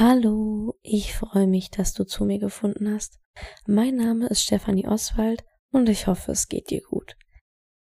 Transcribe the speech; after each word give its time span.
Hallo, 0.00 0.74
ich 0.82 1.14
freue 1.14 1.46
mich, 1.46 1.70
dass 1.70 1.94
du 1.94 2.02
zu 2.02 2.24
mir 2.24 2.40
gefunden 2.40 2.92
hast. 2.92 3.20
Mein 3.64 3.94
Name 3.94 4.26
ist 4.26 4.42
Stefanie 4.42 4.88
Oswald 4.88 5.44
und 5.70 5.88
ich 5.88 6.08
hoffe, 6.08 6.32
es 6.32 6.48
geht 6.48 6.70
dir 6.70 6.82
gut. 6.82 7.16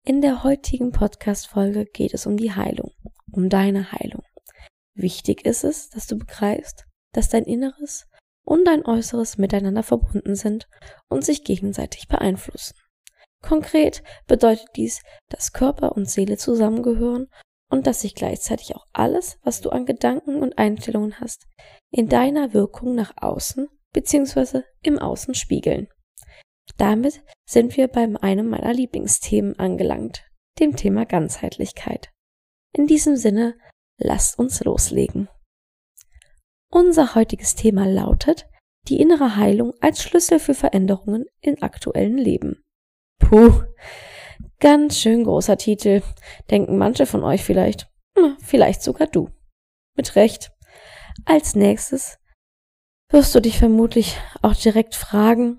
In 0.05 0.21
der 0.21 0.43
heutigen 0.43 0.91
Podcast-Folge 0.91 1.85
geht 1.85 2.13
es 2.13 2.27
um 2.27 2.37
die 2.37 2.51
Heilung, 2.51 2.91
um 3.31 3.49
deine 3.49 3.93
Heilung. 3.93 4.25
Wichtig 4.97 5.47
ist 5.47 5.63
es, 5.63 5.91
dass 5.91 6.09
du 6.09 6.19
begreifst, 6.19 6.87
dass 7.13 7.29
dein 7.29 7.45
Inneres 7.45 8.09
und 8.45 8.65
dein 8.65 8.85
Äußeres 8.85 9.39
miteinander 9.39 9.85
verbunden 9.85 10.35
sind 10.35 10.69
und 11.09 11.25
sich 11.25 11.45
gegenseitig 11.45 12.09
beeinflussen. 12.09 12.75
Konkret 13.43 14.03
bedeutet 14.27 14.67
dies, 14.75 15.03
dass 15.29 15.53
Körper 15.53 15.93
und 15.93 16.11
Seele 16.11 16.37
zusammengehören 16.37 17.29
und 17.73 17.87
dass 17.87 18.03
sich 18.03 18.15
gleichzeitig 18.15 18.77
auch 18.77 18.87
alles, 18.93 19.39
was 19.45 19.63
du 19.63 19.71
an 19.71 19.87
Gedanken 19.87 20.43
und 20.43 20.59
Einstellungen 20.59 21.19
hast, 21.21 21.47
in 21.91 22.07
deiner 22.07 22.53
Wirkung 22.53 22.95
nach 22.95 23.15
außen 23.17 23.67
bzw. 23.95 24.61
im 24.83 24.99
Außen 24.99 25.35
spiegeln. 25.35 25.89
Damit 26.77 27.23
sind 27.49 27.79
wir 27.79 27.89
bei 27.89 28.07
einem 28.21 28.51
meiner 28.51 28.75
Lieblingsthemen 28.75 29.59
angelangt, 29.59 30.23
dem 30.61 30.77
Thema 30.77 31.07
Ganzheitlichkeit. 31.07 32.11
In 32.75 32.87
diesem 32.87 33.17
Sinne, 33.17 33.57
lasst 33.97 34.39
uns 34.39 34.63
loslegen. 34.63 35.31
Unser 36.71 37.15
heutiges 37.15 37.55
Thema 37.55 37.87
lautet 37.87 38.47
die 38.89 39.01
innere 39.01 39.37
Heilung 39.37 39.73
als 39.81 40.03
Schlüssel 40.03 40.39
für 40.39 40.55
Veränderungen 40.55 41.25
im 41.41 41.63
aktuellen 41.63 42.19
Leben. 42.19 42.63
Puh, 43.19 43.63
Ganz 44.61 44.99
schön 44.99 45.25
großer 45.25 45.57
Titel, 45.57 46.03
denken 46.51 46.79
manche 46.79 47.07
von 47.07 47.25
euch 47.25 47.43
vielleicht. 47.43 47.89
Vielleicht 48.41 48.83
sogar 48.83 49.07
du. 49.07 49.31
Mit 49.97 50.17
Recht. 50.17 50.53
Als 51.25 51.55
nächstes 51.55 52.19
wirst 53.11 53.35
du 53.35 53.41
dich 53.41 53.59
vermutlich 53.59 54.17
auch 54.41 54.55
direkt 54.55 54.95
fragen, 54.95 55.59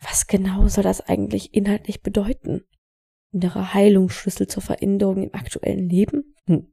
was 0.00 0.26
genau 0.26 0.68
soll 0.68 0.84
das 0.84 1.00
eigentlich 1.00 1.54
inhaltlich 1.54 2.02
bedeuten? 2.02 2.64
Innere 3.32 3.74
Heilungsschlüssel 3.74 4.46
zur 4.46 4.62
Veränderung 4.62 5.22
im 5.22 5.34
aktuellen 5.34 5.88
Leben? 5.88 6.34
Hm. 6.46 6.72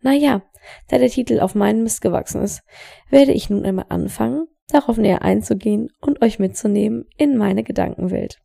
Naja, 0.00 0.42
da 0.88 0.98
der 0.98 1.10
Titel 1.10 1.40
auf 1.40 1.54
meinen 1.54 1.82
Mist 1.82 2.00
gewachsen 2.00 2.42
ist, 2.42 2.62
werde 3.10 3.32
ich 3.32 3.50
nun 3.50 3.64
einmal 3.64 3.86
anfangen, 3.88 4.46
darauf 4.68 4.96
näher 4.96 5.22
einzugehen 5.22 5.90
und 6.00 6.22
euch 6.22 6.38
mitzunehmen 6.38 7.06
in 7.16 7.36
meine 7.36 7.62
Gedankenwelt. 7.62 8.40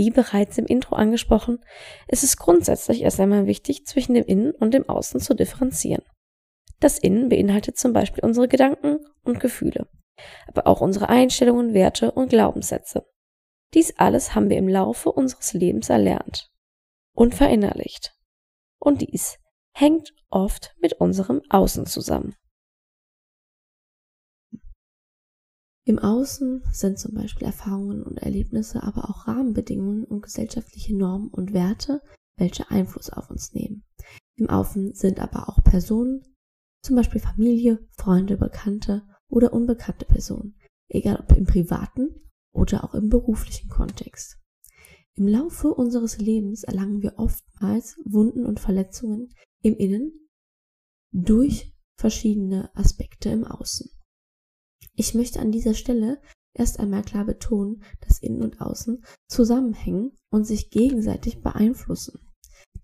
Wie 0.00 0.08
bereits 0.08 0.56
im 0.56 0.64
Intro 0.64 0.96
angesprochen, 0.96 1.62
ist 2.08 2.24
es 2.24 2.38
grundsätzlich 2.38 3.02
erst 3.02 3.20
einmal 3.20 3.46
wichtig, 3.46 3.84
zwischen 3.84 4.14
dem 4.14 4.24
Innen 4.24 4.52
und 4.52 4.72
dem 4.72 4.88
Außen 4.88 5.20
zu 5.20 5.34
differenzieren. 5.34 6.02
Das 6.78 6.98
Innen 6.98 7.28
beinhaltet 7.28 7.76
zum 7.76 7.92
Beispiel 7.92 8.24
unsere 8.24 8.48
Gedanken 8.48 9.00
und 9.24 9.40
Gefühle, 9.40 9.90
aber 10.46 10.66
auch 10.66 10.80
unsere 10.80 11.10
Einstellungen, 11.10 11.74
Werte 11.74 12.12
und 12.12 12.30
Glaubenssätze. 12.30 13.04
Dies 13.74 13.98
alles 13.98 14.34
haben 14.34 14.48
wir 14.48 14.56
im 14.56 14.68
Laufe 14.68 15.12
unseres 15.12 15.52
Lebens 15.52 15.90
erlernt 15.90 16.50
und 17.14 17.34
verinnerlicht. 17.34 18.14
Und 18.78 19.02
dies 19.02 19.36
hängt 19.74 20.14
oft 20.30 20.74
mit 20.80 20.94
unserem 20.94 21.42
Außen 21.50 21.84
zusammen. 21.84 22.36
Im 25.84 25.98
Außen 25.98 26.62
sind 26.72 26.98
zum 26.98 27.14
Beispiel 27.14 27.46
Erfahrungen 27.46 28.02
und 28.02 28.18
Erlebnisse, 28.18 28.82
aber 28.82 29.08
auch 29.08 29.26
Rahmenbedingungen 29.26 30.04
und 30.04 30.22
gesellschaftliche 30.22 30.96
Normen 30.96 31.28
und 31.28 31.52
Werte, 31.52 32.02
welche 32.36 32.70
Einfluss 32.70 33.10
auf 33.10 33.30
uns 33.30 33.52
nehmen. 33.54 33.84
Im 34.36 34.48
Außen 34.48 34.94
sind 34.94 35.20
aber 35.20 35.48
auch 35.48 35.62
Personen, 35.64 36.22
zum 36.82 36.96
Beispiel 36.96 37.20
Familie, 37.20 37.86
Freunde, 37.96 38.36
Bekannte 38.36 39.06
oder 39.28 39.52
unbekannte 39.52 40.06
Personen, 40.06 40.56
egal 40.88 41.20
ob 41.20 41.36
im 41.36 41.44
privaten 41.44 42.08
oder 42.52 42.84
auch 42.84 42.94
im 42.94 43.08
beruflichen 43.08 43.68
Kontext. 43.68 44.38
Im 45.14 45.26
Laufe 45.26 45.74
unseres 45.74 46.18
Lebens 46.18 46.64
erlangen 46.64 47.02
wir 47.02 47.18
oftmals 47.18 47.98
Wunden 48.04 48.46
und 48.46 48.60
Verletzungen 48.60 49.34
im 49.62 49.76
Innen 49.76 50.28
durch 51.12 51.74
verschiedene 51.96 52.74
Aspekte 52.74 53.28
im 53.28 53.44
Außen. 53.44 53.90
Ich 55.00 55.14
möchte 55.14 55.40
an 55.40 55.50
dieser 55.50 55.72
Stelle 55.72 56.20
erst 56.52 56.78
einmal 56.78 57.00
klar 57.00 57.24
betonen, 57.24 57.82
dass 58.02 58.18
Innen 58.18 58.42
und 58.42 58.60
Außen 58.60 59.02
zusammenhängen 59.30 60.12
und 60.30 60.44
sich 60.44 60.68
gegenseitig 60.68 61.40
beeinflussen. 61.40 62.20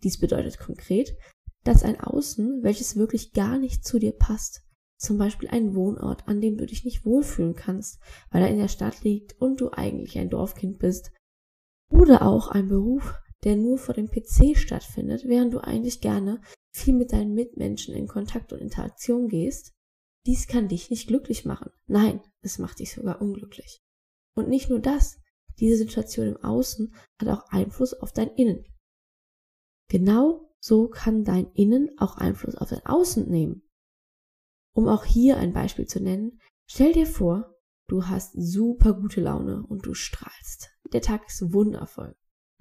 Dies 0.03 0.19
bedeutet 0.19 0.59
konkret, 0.59 1.15
dass 1.62 1.82
ein 1.82 2.00
Außen, 2.00 2.62
welches 2.62 2.97
wirklich 2.97 3.34
gar 3.34 3.59
nicht 3.59 3.84
zu 3.84 3.99
dir 3.99 4.12
passt, 4.12 4.62
zum 4.99 5.19
Beispiel 5.19 5.50
ein 5.50 5.75
Wohnort, 5.75 6.26
an 6.26 6.41
dem 6.41 6.56
du 6.56 6.65
dich 6.65 6.87
nicht 6.87 7.05
wohlfühlen 7.05 7.55
kannst, 7.55 8.00
weil 8.31 8.41
er 8.41 8.49
in 8.49 8.56
der 8.56 8.69
Stadt 8.69 9.05
liegt 9.05 9.38
und 9.38 9.60
du 9.60 9.72
eigentlich 9.72 10.19
ein 10.19 10.31
Dorfkind 10.31 10.78
bist, 10.78 11.12
oder 11.91 12.22
auch 12.22 12.49
ein 12.49 12.69
Beruf, 12.69 13.12
der 13.44 13.56
nur 13.56 13.76
vor 13.76 13.94
dem 13.94 14.09
PC 14.10 14.56
stattfindet, 14.56 15.25
während 15.26 15.53
du 15.53 15.59
eigentlich 15.59 16.00
gerne 16.00 16.41
viel 16.75 16.94
mit 16.94 17.12
deinen 17.12 17.34
Mitmenschen 17.34 17.94
in 17.94 18.09
Kontakt 18.09 18.55
und 18.55 18.62
Interaktion 18.62 19.28
gehst, 19.28 19.75
dies 20.26 20.48
kann 20.48 20.69
dich 20.69 20.91
nicht 20.91 21.06
glücklich 21.06 21.44
machen. 21.44 21.70
Nein, 21.87 22.20
es 22.41 22.59
macht 22.59 22.81
dich 22.81 22.92
sogar 22.92 23.20
unglücklich. 23.20 23.82
Und 24.34 24.48
nicht 24.48 24.69
nur 24.69 24.81
das, 24.81 25.19
diese 25.59 25.76
Situation 25.76 26.26
im 26.26 26.37
Außen 26.37 26.94
hat 27.20 27.28
auch 27.28 27.48
Einfluss 27.48 27.94
auf 27.94 28.12
dein 28.12 28.28
Innen. 28.34 28.64
Genau 29.88 30.53
so 30.59 30.88
kann 30.88 31.25
dein 31.25 31.50
Innen 31.53 31.91
auch 31.98 32.16
Einfluss 32.16 32.56
auf 32.56 32.70
dein 32.70 32.84
Außen 32.84 33.28
nehmen. 33.28 33.62
Um 34.75 34.88
auch 34.88 35.04
hier 35.04 35.37
ein 35.37 35.53
Beispiel 35.53 35.87
zu 35.87 36.00
nennen, 36.00 36.41
stell 36.66 36.93
dir 36.93 37.06
vor, 37.06 37.54
du 37.87 38.06
hast 38.06 38.32
super 38.37 38.94
gute 38.94 39.20
Laune 39.20 39.64
und 39.66 39.87
du 39.87 39.94
strahlst. 39.94 40.70
Der 40.93 41.03
Tag 41.03 41.26
ist 41.28 41.53
wundervoll. 41.53 42.16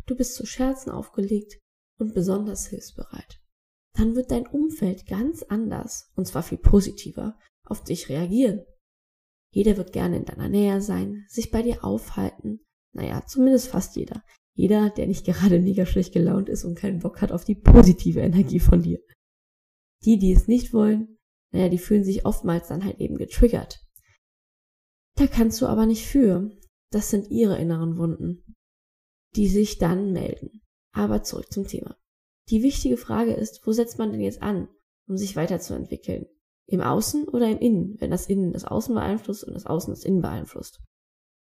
Du 0.05 0.15
bist 0.15 0.35
zu 0.35 0.45
Scherzen 0.45 0.91
aufgelegt 0.91 1.59
und 1.97 2.13
besonders 2.13 2.67
hilfsbereit. 2.67 3.41
Dann 3.93 4.15
wird 4.15 4.29
dein 4.29 4.45
Umfeld 4.45 5.07
ganz 5.07 5.41
anders, 5.43 6.11
und 6.15 6.27
zwar 6.27 6.43
viel 6.43 6.57
positiver, 6.57 7.39
auf 7.65 7.83
dich 7.83 8.09
reagieren. 8.09 8.63
Jeder 9.51 9.77
wird 9.77 9.93
gerne 9.93 10.17
in 10.17 10.25
deiner 10.25 10.49
Nähe 10.49 10.81
sein, 10.81 11.25
sich 11.27 11.51
bei 11.51 11.61
dir 11.61 11.83
aufhalten. 11.83 12.59
Naja, 12.93 13.25
zumindest 13.25 13.67
fast 13.67 13.95
jeder. 13.95 14.23
Jeder, 14.53 14.89
der 14.89 15.07
nicht 15.07 15.25
gerade 15.25 15.59
mega 15.59 15.85
schlecht 15.85 16.13
gelaunt 16.13 16.49
ist 16.49 16.63
und 16.63 16.77
keinen 16.77 16.99
Bock 16.99 17.21
hat 17.21 17.31
auf 17.31 17.43
die 17.43 17.55
positive 17.55 18.21
Energie 18.21 18.59
von 18.59 18.81
dir. 18.81 18.99
Die, 20.03 20.17
die 20.17 20.33
es 20.33 20.47
nicht 20.47 20.73
wollen, 20.73 21.17
naja, 21.51 21.69
die 21.69 21.77
fühlen 21.77 22.03
sich 22.03 22.25
oftmals 22.25 22.67
dann 22.67 22.83
halt 22.83 22.99
eben 22.99 23.17
getriggert. 23.17 23.79
Da 25.15 25.27
kannst 25.27 25.61
du 25.61 25.67
aber 25.67 25.85
nicht 25.85 26.05
für. 26.05 26.51
Das 26.91 27.09
sind 27.09 27.31
ihre 27.31 27.57
inneren 27.57 27.97
Wunden, 27.97 28.55
die 29.35 29.47
sich 29.47 29.77
dann 29.77 30.11
melden. 30.11 30.61
Aber 30.91 31.23
zurück 31.23 31.51
zum 31.51 31.67
Thema. 31.67 31.97
Die 32.49 32.61
wichtige 32.61 32.97
Frage 32.97 33.33
ist, 33.33 33.65
wo 33.65 33.71
setzt 33.71 33.97
man 33.97 34.11
denn 34.11 34.21
jetzt 34.21 34.41
an, 34.41 34.69
um 35.07 35.17
sich 35.17 35.35
weiterzuentwickeln? 35.35 36.27
Im 36.67 36.81
Außen 36.81 37.27
oder 37.27 37.49
im 37.49 37.59
Innen, 37.59 37.95
wenn 37.99 38.11
das 38.11 38.27
Innen 38.27 38.51
das 38.51 38.65
Außen 38.65 38.95
beeinflusst 38.95 39.43
und 39.43 39.53
das 39.53 39.65
Außen 39.65 39.93
das 39.93 40.03
Innen 40.03 40.21
beeinflusst. 40.21 40.81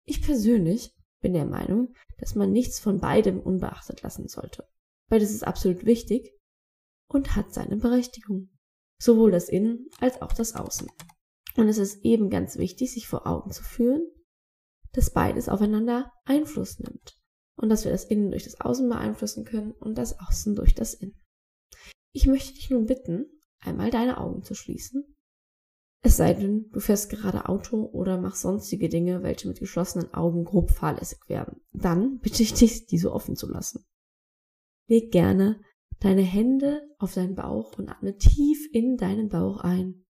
Ich 0.05 0.23
persönlich 0.23 0.95
bin 1.21 1.33
der 1.33 1.47
Meinung, 1.47 1.93
dass 2.19 2.35
man 2.35 2.53
nichts 2.53 2.79
von 2.79 3.01
beidem 3.01 3.41
unbeachtet 3.41 4.03
lassen 4.03 4.29
sollte. 4.29 4.67
Beides 5.09 5.33
ist 5.33 5.47
absolut 5.47 5.85
wichtig 5.85 6.33
und 7.09 7.35
hat 7.35 7.53
seine 7.53 7.77
Berechtigung. 7.77 8.51
Sowohl 9.01 9.31
das 9.31 9.49
Innen 9.49 9.89
als 10.01 10.23
auch 10.23 10.33
das 10.33 10.55
Außen. 10.55 10.89
Und 11.57 11.69
es 11.69 11.79
ist 11.79 12.05
eben 12.05 12.31
ganz 12.31 12.59
wichtig, 12.59 12.93
sich 12.93 13.09
vor 13.09 13.27
Augen 13.27 13.51
zu 13.51 13.63
führen, 13.63 14.07
dass 14.93 15.13
beides 15.13 15.49
aufeinander 15.49 16.13
Einfluss 16.25 16.79
nimmt. 16.79 17.19
Und 17.57 17.69
dass 17.69 17.85
wir 17.85 17.93
das 17.93 18.05
Innen 18.05 18.31
durch 18.31 18.45
das 18.45 18.61
Außen 18.61 18.89
beeinflussen 18.89 19.45
können 19.45 19.73
und 19.73 19.99
das 19.99 20.19
Außen 20.21 20.55
durch 20.55 20.75
das 20.75 20.95
Innen. 20.95 21.21
Ich 22.13 22.27
möchte 22.27 22.55
dich 22.55 22.71
nun 22.71 22.87
bitten, 22.87 23.27
einmal 23.61 23.91
deine 23.91 24.19
Augen 24.19 24.43
zu 24.43 24.55
schließen. 24.55 25.17
Es 26.01 26.17
sei 26.17 26.33
denn, 26.33 26.71
du 26.71 26.81
fährst 26.81 27.11
gerade 27.11 27.49
Auto 27.49 27.85
oder 27.85 28.21
machst 28.21 28.43
sonstige 28.43 28.89
Dinge, 28.89 29.23
welche 29.23 29.49
mit 29.49 29.59
geschlossenen 29.59 30.15
Augen 30.15 30.45
grob 30.45 30.71
fahrlässig 30.71 31.19
werden. 31.29 31.61
Dann 31.73 32.21
bitte 32.21 32.43
ich 32.43 32.55
dich, 32.55 32.87
diese 32.87 33.13
offen 33.13 33.35
zu 33.35 33.49
lassen. 33.49 33.85
Leg 34.87 35.11
gerne 35.11 35.61
deine 36.01 36.23
Hände 36.23 36.89
auf 36.99 37.15
deinen 37.15 37.35
Bauch 37.35 37.77
und 37.79 37.89
atme 37.89 38.17
tief 38.17 38.69
in 38.73 38.97
deinen 38.97 39.29
Bauch 39.29 39.59
ein. 39.61 40.07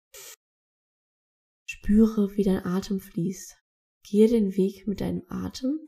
Spüre, 1.66 2.36
wie 2.38 2.44
dein 2.44 2.66
Atem 2.66 3.00
fließt. 3.00 3.58
Gehe 4.04 4.28
den 4.28 4.56
Weg 4.56 4.88
mit 4.88 5.02
deinem 5.02 5.24
Atem 5.28 5.80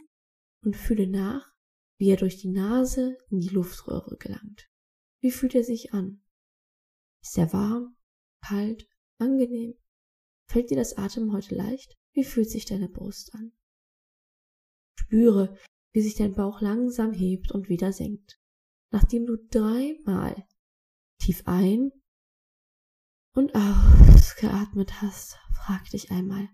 und 0.63 0.75
fühle 0.75 1.07
nach, 1.07 1.53
wie 1.97 2.09
er 2.09 2.17
durch 2.17 2.37
die 2.37 2.49
Nase 2.49 3.17
in 3.29 3.39
die 3.39 3.49
Luftröhre 3.49 4.17
gelangt. 4.17 4.69
Wie 5.21 5.31
fühlt 5.31 5.55
er 5.55 5.63
sich 5.63 5.93
an? 5.93 6.21
Ist 7.25 7.39
er 7.39 7.51
warm, 7.53 7.97
kalt, 8.39 8.87
angenehm? 9.17 9.73
Fällt 10.47 10.69
dir 10.69 10.77
das 10.77 10.95
Atem 10.95 11.33
heute 11.33 11.55
leicht? 11.55 11.97
Wie 12.13 12.23
fühlt 12.23 12.51
sich 12.51 12.65
deine 12.65 12.87
Brust 12.87 13.33
an? 13.33 13.51
Spüre, 14.99 15.57
wie 15.91 16.03
sich 16.03 16.13
dein 16.13 16.35
Bauch 16.35 16.61
langsam 16.61 17.13
hebt 17.13 17.51
und 17.51 17.67
wieder 17.67 17.91
senkt. 17.93 18.39
Nachdem 18.91 19.25
du 19.25 19.37
dreimal 19.49 20.47
tief 21.17 21.41
ein 21.47 21.91
und 23.33 23.55
ausgeatmet 23.55 25.01
hast, 25.01 25.39
frag 25.51 25.83
dich 25.89 26.11
einmal, 26.11 26.47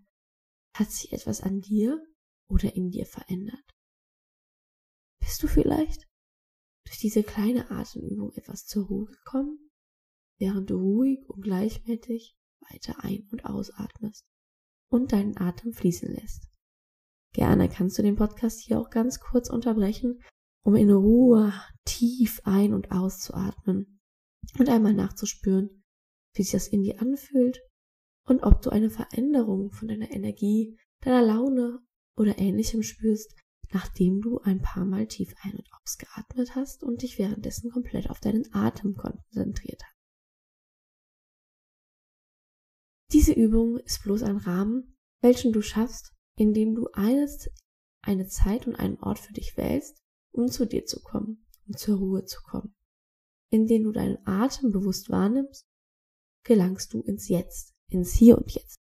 hat 0.73 0.89
sich 0.89 1.11
etwas 1.11 1.41
an 1.41 1.59
dir 1.59 2.01
oder 2.47 2.73
in 2.77 2.91
dir 2.91 3.05
verändert? 3.05 3.75
Bist 5.19 5.43
du 5.43 5.47
vielleicht 5.49 6.07
durch 6.85 6.97
diese 6.97 7.23
kleine 7.23 7.69
Atemübung 7.71 8.31
etwas 8.35 8.65
zur 8.67 8.87
Ruhe 8.87 9.07
gekommen, 9.07 9.70
während 10.41 10.71
du 10.71 10.75
ruhig 10.75 11.29
und 11.29 11.43
gleichmäßig 11.43 12.35
weiter 12.69 13.03
ein- 13.03 13.27
und 13.31 13.45
ausatmest 13.45 14.25
und 14.89 15.13
deinen 15.13 15.37
Atem 15.37 15.71
fließen 15.71 16.13
lässt? 16.13 16.49
Gerne 17.33 17.69
kannst 17.69 17.97
du 17.97 18.01
den 18.01 18.15
Podcast 18.17 18.59
hier 18.59 18.79
auch 18.79 18.89
ganz 18.89 19.19
kurz 19.19 19.49
unterbrechen, 19.49 20.19
um 20.65 20.75
in 20.75 20.91
Ruhe 20.91 21.53
tief 21.85 22.41
ein- 22.43 22.73
und 22.73 22.91
auszuatmen 22.91 24.01
und 24.57 24.67
einmal 24.67 24.93
nachzuspüren, 24.93 25.83
wie 26.33 26.41
sich 26.41 26.51
das 26.51 26.67
in 26.67 26.81
dir 26.81 26.99
anfühlt 26.99 27.61
und 28.27 28.41
ob 28.41 28.61
du 28.63 28.71
eine 28.71 28.89
Veränderung 28.89 29.71
von 29.71 29.87
deiner 29.87 30.11
Energie, 30.11 30.75
deiner 31.01 31.21
Laune 31.21 31.79
oder 32.17 32.37
ähnlichem 32.39 32.81
spürst, 32.81 33.35
nachdem 33.71 34.21
du 34.21 34.39
ein 34.39 34.61
paar 34.61 34.85
Mal 34.85 35.07
tief 35.07 35.33
ein- 35.43 35.55
und 35.55 35.69
ausgeatmet 35.81 36.55
hast 36.55 36.83
und 36.83 37.03
dich 37.03 37.19
währenddessen 37.19 37.69
komplett 37.71 38.09
auf 38.09 38.19
deinen 38.19 38.51
Atem 38.53 38.95
konzentriert 38.95 39.83
Diese 43.13 43.33
Übung 43.33 43.77
ist 43.79 44.03
bloß 44.03 44.23
ein 44.23 44.37
Rahmen, 44.37 44.95
welchen 45.21 45.51
du 45.51 45.61
schaffst, 45.61 46.13
indem 46.37 46.75
du 46.75 46.87
eines, 46.93 47.49
eine 48.01 48.27
Zeit 48.27 48.67
und 48.67 48.75
einen 48.75 48.99
Ort 48.99 49.19
für 49.19 49.33
dich 49.33 49.57
wählst, 49.57 50.01
um 50.31 50.47
zu 50.47 50.65
dir 50.65 50.85
zu 50.85 51.01
kommen, 51.01 51.45
um 51.67 51.75
zur 51.75 51.97
Ruhe 51.97 52.23
zu 52.23 52.41
kommen. 52.41 52.73
Indem 53.49 53.83
du 53.83 53.91
deinen 53.91 54.25
Atem 54.25 54.71
bewusst 54.71 55.09
wahrnimmst, 55.09 55.67
gelangst 56.43 56.93
du 56.93 57.01
ins 57.01 57.27
Jetzt, 57.27 57.75
ins 57.89 58.13
Hier 58.13 58.37
und 58.37 58.49
Jetzt. 58.51 58.77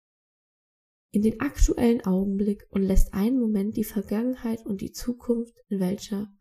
In 1.11 1.21
den 1.21 1.41
aktuellen 1.41 2.01
Augenblick 2.01 2.67
und 2.71 2.83
lässt 2.83 3.13
einen 3.13 3.39
Moment 3.39 3.77
die 3.77 3.85
Vergangenheit 3.85 4.65
und 4.65 4.81
die 4.81 4.91
Zukunft, 4.91 5.55
in 5.69 5.81
welcher 5.81 6.33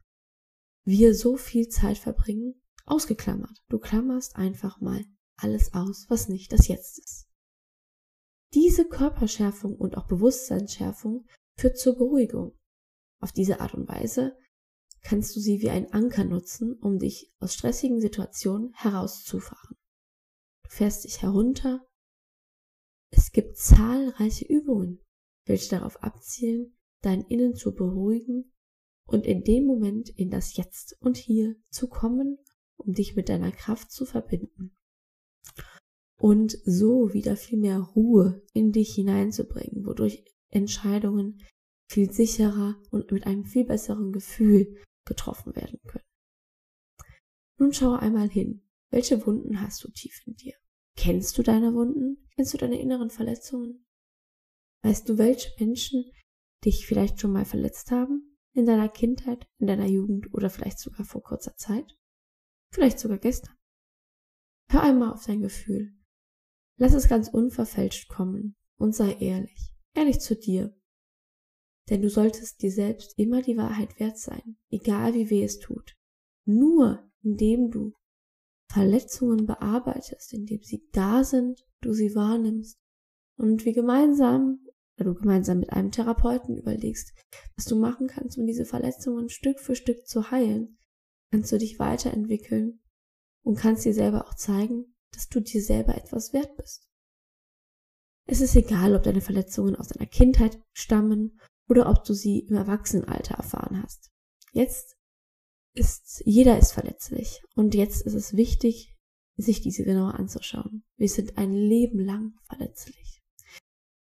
wir 0.86 1.14
so 1.14 1.36
viel 1.36 1.68
Zeit 1.68 1.98
verbringen, 1.98 2.62
ausgeklammert. 2.86 3.62
Du 3.68 3.78
klammerst 3.78 4.38
einfach 4.38 4.80
mal 4.80 5.06
alles 5.36 5.74
aus, 5.74 6.06
was 6.10 6.30
nicht 6.30 6.54
das 6.54 6.68
Jetzt 6.68 6.98
ist. 6.98 7.28
Diese 8.54 8.88
Körperschärfung 8.88 9.76
und 9.76 9.98
auch 9.98 10.08
Bewusstseinsschärfung 10.08 11.26
führt 11.58 11.78
zur 11.78 11.96
Beruhigung. 11.96 12.58
Auf 13.20 13.32
diese 13.32 13.62
Art 13.62 13.74
und 13.74 13.88
Weise 13.88 14.38
kannst 15.02 15.36
du 15.36 15.40
sie 15.40 15.62
wie 15.62 15.70
ein 15.70 15.92
Anker 15.92 16.24
nutzen, 16.24 16.78
um 16.80 17.00
dich 17.00 17.34
aus 17.40 17.54
stressigen 17.54 18.00
Situationen 18.00 18.74
herauszufahren. 18.74 19.76
Du 20.64 20.70
fährst 20.70 21.04
dich 21.04 21.22
herunter. 21.22 21.86
Es 23.10 23.32
gibt 23.32 23.58
zahlreiche 23.58 24.46
Übungen, 24.46 25.02
welche 25.46 25.70
darauf 25.70 26.02
abzielen, 26.04 26.78
dein 27.02 27.22
Innen 27.22 27.56
zu 27.56 27.74
beruhigen 27.74 28.54
und 29.06 29.26
in 29.26 29.44
dem 29.44 29.66
Moment 29.66 30.10
in 30.10 30.30
das 30.30 30.56
Jetzt 30.56 30.96
und 31.02 31.18
Hier 31.18 31.56
zu 31.70 31.88
kommen, 31.88 32.38
um 32.78 32.94
dich 32.94 33.16
mit 33.16 33.30
deiner 33.30 33.52
Kraft 33.52 33.92
zu 33.92 34.06
verbinden. 34.06 34.76
Und 36.18 36.58
so 36.64 37.14
wieder 37.14 37.36
viel 37.36 37.60
mehr 37.60 37.80
Ruhe 37.80 38.42
in 38.54 38.72
dich 38.72 38.96
hineinzubringen, 38.96 39.86
wodurch 39.86 40.24
Entscheidungen 40.50 41.42
viel 41.90 42.12
sicherer 42.12 42.76
und 42.92 43.12
mit 43.12 43.28
einem 43.28 43.46
viel 43.46 43.66
besseren 43.66 44.12
Gefühl 44.12 44.78
getroffen 45.06 45.56
werden 45.56 45.80
können. 45.86 46.06
Nun 47.60 47.74
schau 47.74 47.94
einmal 47.94 48.30
hin. 48.30 48.68
Welche 48.90 49.26
Wunden 49.26 49.62
hast 49.62 49.84
du 49.84 49.92
tief 49.92 50.22
in 50.26 50.36
dir? 50.36 50.54
Kennst 50.96 51.38
du 51.38 51.44
deine 51.44 51.74
Wunden? 51.74 52.28
Kennst 52.36 52.54
du 52.54 52.58
deine 52.58 52.80
inneren 52.80 53.10
Verletzungen? 53.10 53.86
Weißt 54.84 55.08
du, 55.08 55.18
welche 55.18 55.50
Menschen 55.60 56.12
dich 56.66 56.86
vielleicht 56.86 57.20
schon 57.20 57.32
mal 57.32 57.46
verletzt 57.46 57.92
haben? 57.92 58.38
In 58.54 58.66
deiner 58.66 58.90
Kindheit, 58.90 59.48
in 59.58 59.68
deiner 59.68 59.88
Jugend 59.88 60.34
oder 60.34 60.50
vielleicht 60.50 60.80
sogar 60.80 61.06
vor 61.06 61.24
kurzer 61.24 61.56
Zeit? 61.56 61.98
Vielleicht 62.72 63.00
sogar 63.00 63.18
gestern. 63.18 63.56
Hör 64.70 64.84
einmal 64.84 65.14
auf 65.14 65.26
dein 65.26 65.42
Gefühl. 65.42 65.96
Lass 66.78 66.94
es 66.94 67.08
ganz 67.08 67.30
unverfälscht 67.30 68.10
kommen 68.10 68.56
und 68.78 68.96
sei 68.96 69.14
ehrlich. 69.14 69.74
Ehrlich 69.96 70.20
zu 70.20 70.36
dir. 70.36 70.76
Denn 71.90 72.02
du 72.02 72.10
solltest 72.10 72.62
dir 72.62 72.72
selbst 72.72 73.18
immer 73.18 73.42
die 73.42 73.58
Wahrheit 73.58 74.00
wert 74.00 74.18
sein, 74.18 74.58
egal 74.70 75.14
wie 75.14 75.30
weh 75.30 75.44
es 75.44 75.60
tut. 75.60 75.96
Nur 76.46 77.10
indem 77.22 77.72
du 77.72 77.94
Verletzungen 78.72 79.46
bearbeitest, 79.46 80.34
indem 80.34 80.64
sie 80.64 80.88
da 80.92 81.24
sind, 81.24 81.64
du 81.82 81.94
sie 81.94 82.16
wahrnimmst 82.16 82.80
und 83.38 83.66
wir 83.66 83.74
gemeinsam, 83.74 84.60
oder 84.98 85.14
du 85.14 85.16
gemeinsam 85.16 85.60
mit 85.60 85.72
einem 85.72 85.92
Therapeuten 85.92 86.58
überlegst, 86.58 87.14
was 87.56 87.66
du 87.66 87.76
machen 87.76 88.08
kannst, 88.08 88.38
um 88.38 88.46
diese 88.46 88.66
Verletzungen 88.66 89.30
Stück 89.30 89.60
für 89.60 89.76
Stück 89.76 90.08
zu 90.08 90.32
heilen, 90.32 90.80
kannst 91.32 91.52
du 91.52 91.58
dich 91.58 91.80
weiterentwickeln 91.80 92.82
und 93.44 93.58
kannst 93.58 93.86
dir 93.86 93.94
selber 93.94 94.26
auch 94.26 94.36
zeigen, 94.36 94.93
dass 95.14 95.30
du 95.30 95.40
dir 95.40 95.62
selber 95.62 95.96
etwas 95.96 96.34
wert 96.34 96.56
bist. 96.58 96.90
Es 98.26 98.42
ist 98.42 98.56
egal, 98.56 98.96
ob 98.96 99.04
deine 99.04 99.22
Verletzungen 99.22 99.76
aus 99.76 99.90
deiner 99.90 100.10
Kindheit 100.10 100.62
stammen 100.74 101.40
oder 101.68 101.90
ob 101.90 102.04
du 102.04 102.14
sie 102.14 102.40
im 102.40 102.56
Erwachsenenalter 102.56 103.36
erfahren 103.36 103.82
hast. 103.84 104.12
Jetzt 104.54 104.98
ist, 105.74 106.22
jeder 106.26 106.58
ist 106.58 106.72
verletzlich 106.72 107.42
und 107.56 107.76
jetzt 107.76 108.06
ist 108.06 108.14
es 108.14 108.36
wichtig, 108.36 108.96
sich 109.36 109.62
diese 109.62 109.84
genauer 109.84 110.16
anzuschauen. 110.16 110.84
Wir 110.98 111.10
sind 111.10 111.38
ein 111.38 111.54
Leben 111.54 112.00
lang 112.00 112.34
verletzlich. 112.44 113.22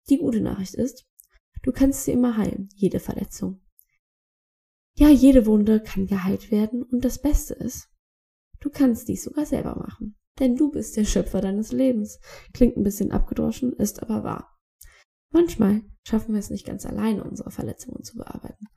Die 0.09 0.17
gute 0.17 0.41
Nachricht 0.41 0.73
ist, 0.73 1.05
du 1.61 1.71
kannst 1.71 2.05
sie 2.05 2.11
immer 2.11 2.35
heilen, 2.35 2.69
jede 2.73 2.99
Verletzung. 2.99 3.61
Ja, 4.95 5.09
jede 5.09 5.45
Wunde 5.45 5.81
kann 5.81 6.07
geheilt 6.07 6.51
werden 6.51 6.83
und 6.83 7.05
das 7.05 7.21
Beste 7.21 7.53
ist, 7.53 7.87
du 8.59 8.69
kannst 8.69 9.07
dies 9.07 9.23
sogar 9.23 9.45
selber 9.45 9.75
machen. 9.75 10.18
Denn 10.39 10.55
du 10.55 10.71
bist 10.71 10.95
der 10.97 11.05
Schöpfer 11.05 11.41
deines 11.41 11.71
Lebens. 11.71 12.19
Klingt 12.53 12.77
ein 12.77 12.83
bisschen 12.83 13.11
abgedroschen, 13.11 13.73
ist 13.73 14.01
aber 14.01 14.23
wahr. 14.23 14.57
Manchmal 15.31 15.83
schaffen 16.07 16.33
wir 16.33 16.39
es 16.39 16.49
nicht 16.49 16.65
ganz 16.65 16.85
alleine, 16.85 17.23
unsere 17.23 17.51
Verletzungen 17.51 18.03
zu 18.03 18.17
bearbeiten. 18.17 18.67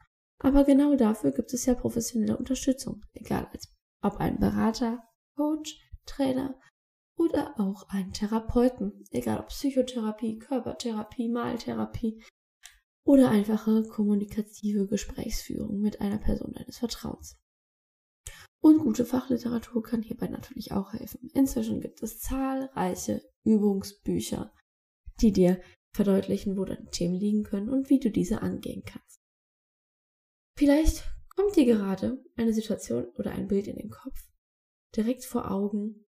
Aber 0.40 0.64
genau 0.64 0.96
dafür 0.96 1.30
gibt 1.30 1.54
es 1.54 1.66
ja 1.66 1.74
professionelle 1.74 2.36
Unterstützung, 2.36 3.04
egal 3.14 3.48
ob 4.02 4.16
ein 4.16 4.38
Berater, 4.38 5.02
Coach, 5.36 5.78
Trainer 6.04 6.58
oder 7.16 7.58
auch 7.58 7.88
ein 7.88 8.12
Therapeuten, 8.12 9.04
egal 9.12 9.38
ob 9.38 9.48
Psychotherapie, 9.48 10.38
Körpertherapie, 10.38 11.28
Maltherapie 11.28 12.22
oder 13.04 13.30
einfache 13.30 13.84
kommunikative 13.84 14.86
Gesprächsführung 14.88 15.80
mit 15.80 16.00
einer 16.00 16.18
Person 16.18 16.52
deines 16.54 16.78
Vertrauens. 16.78 17.38
Und 18.62 18.78
gute 18.78 19.04
Fachliteratur 19.04 19.82
kann 19.82 20.02
hierbei 20.02 20.28
natürlich 20.28 20.70
auch 20.70 20.92
helfen. 20.92 21.28
Inzwischen 21.34 21.80
gibt 21.80 22.00
es 22.02 22.20
zahlreiche 22.20 23.20
Übungsbücher, 23.42 24.54
die 25.20 25.32
dir 25.32 25.60
verdeutlichen, 25.92 26.56
wo 26.56 26.64
deine 26.64 26.88
Themen 26.90 27.16
liegen 27.16 27.42
können 27.42 27.68
und 27.68 27.90
wie 27.90 27.98
du 27.98 28.10
diese 28.10 28.40
angehen 28.40 28.84
kannst. 28.86 29.20
Vielleicht 30.56 31.04
kommt 31.34 31.56
dir 31.56 31.64
gerade 31.64 32.24
eine 32.36 32.52
Situation 32.52 33.06
oder 33.16 33.32
ein 33.32 33.48
Bild 33.48 33.66
in 33.66 33.76
den 33.76 33.90
Kopf, 33.90 34.30
direkt 34.94 35.24
vor 35.24 35.50
Augen 35.50 36.06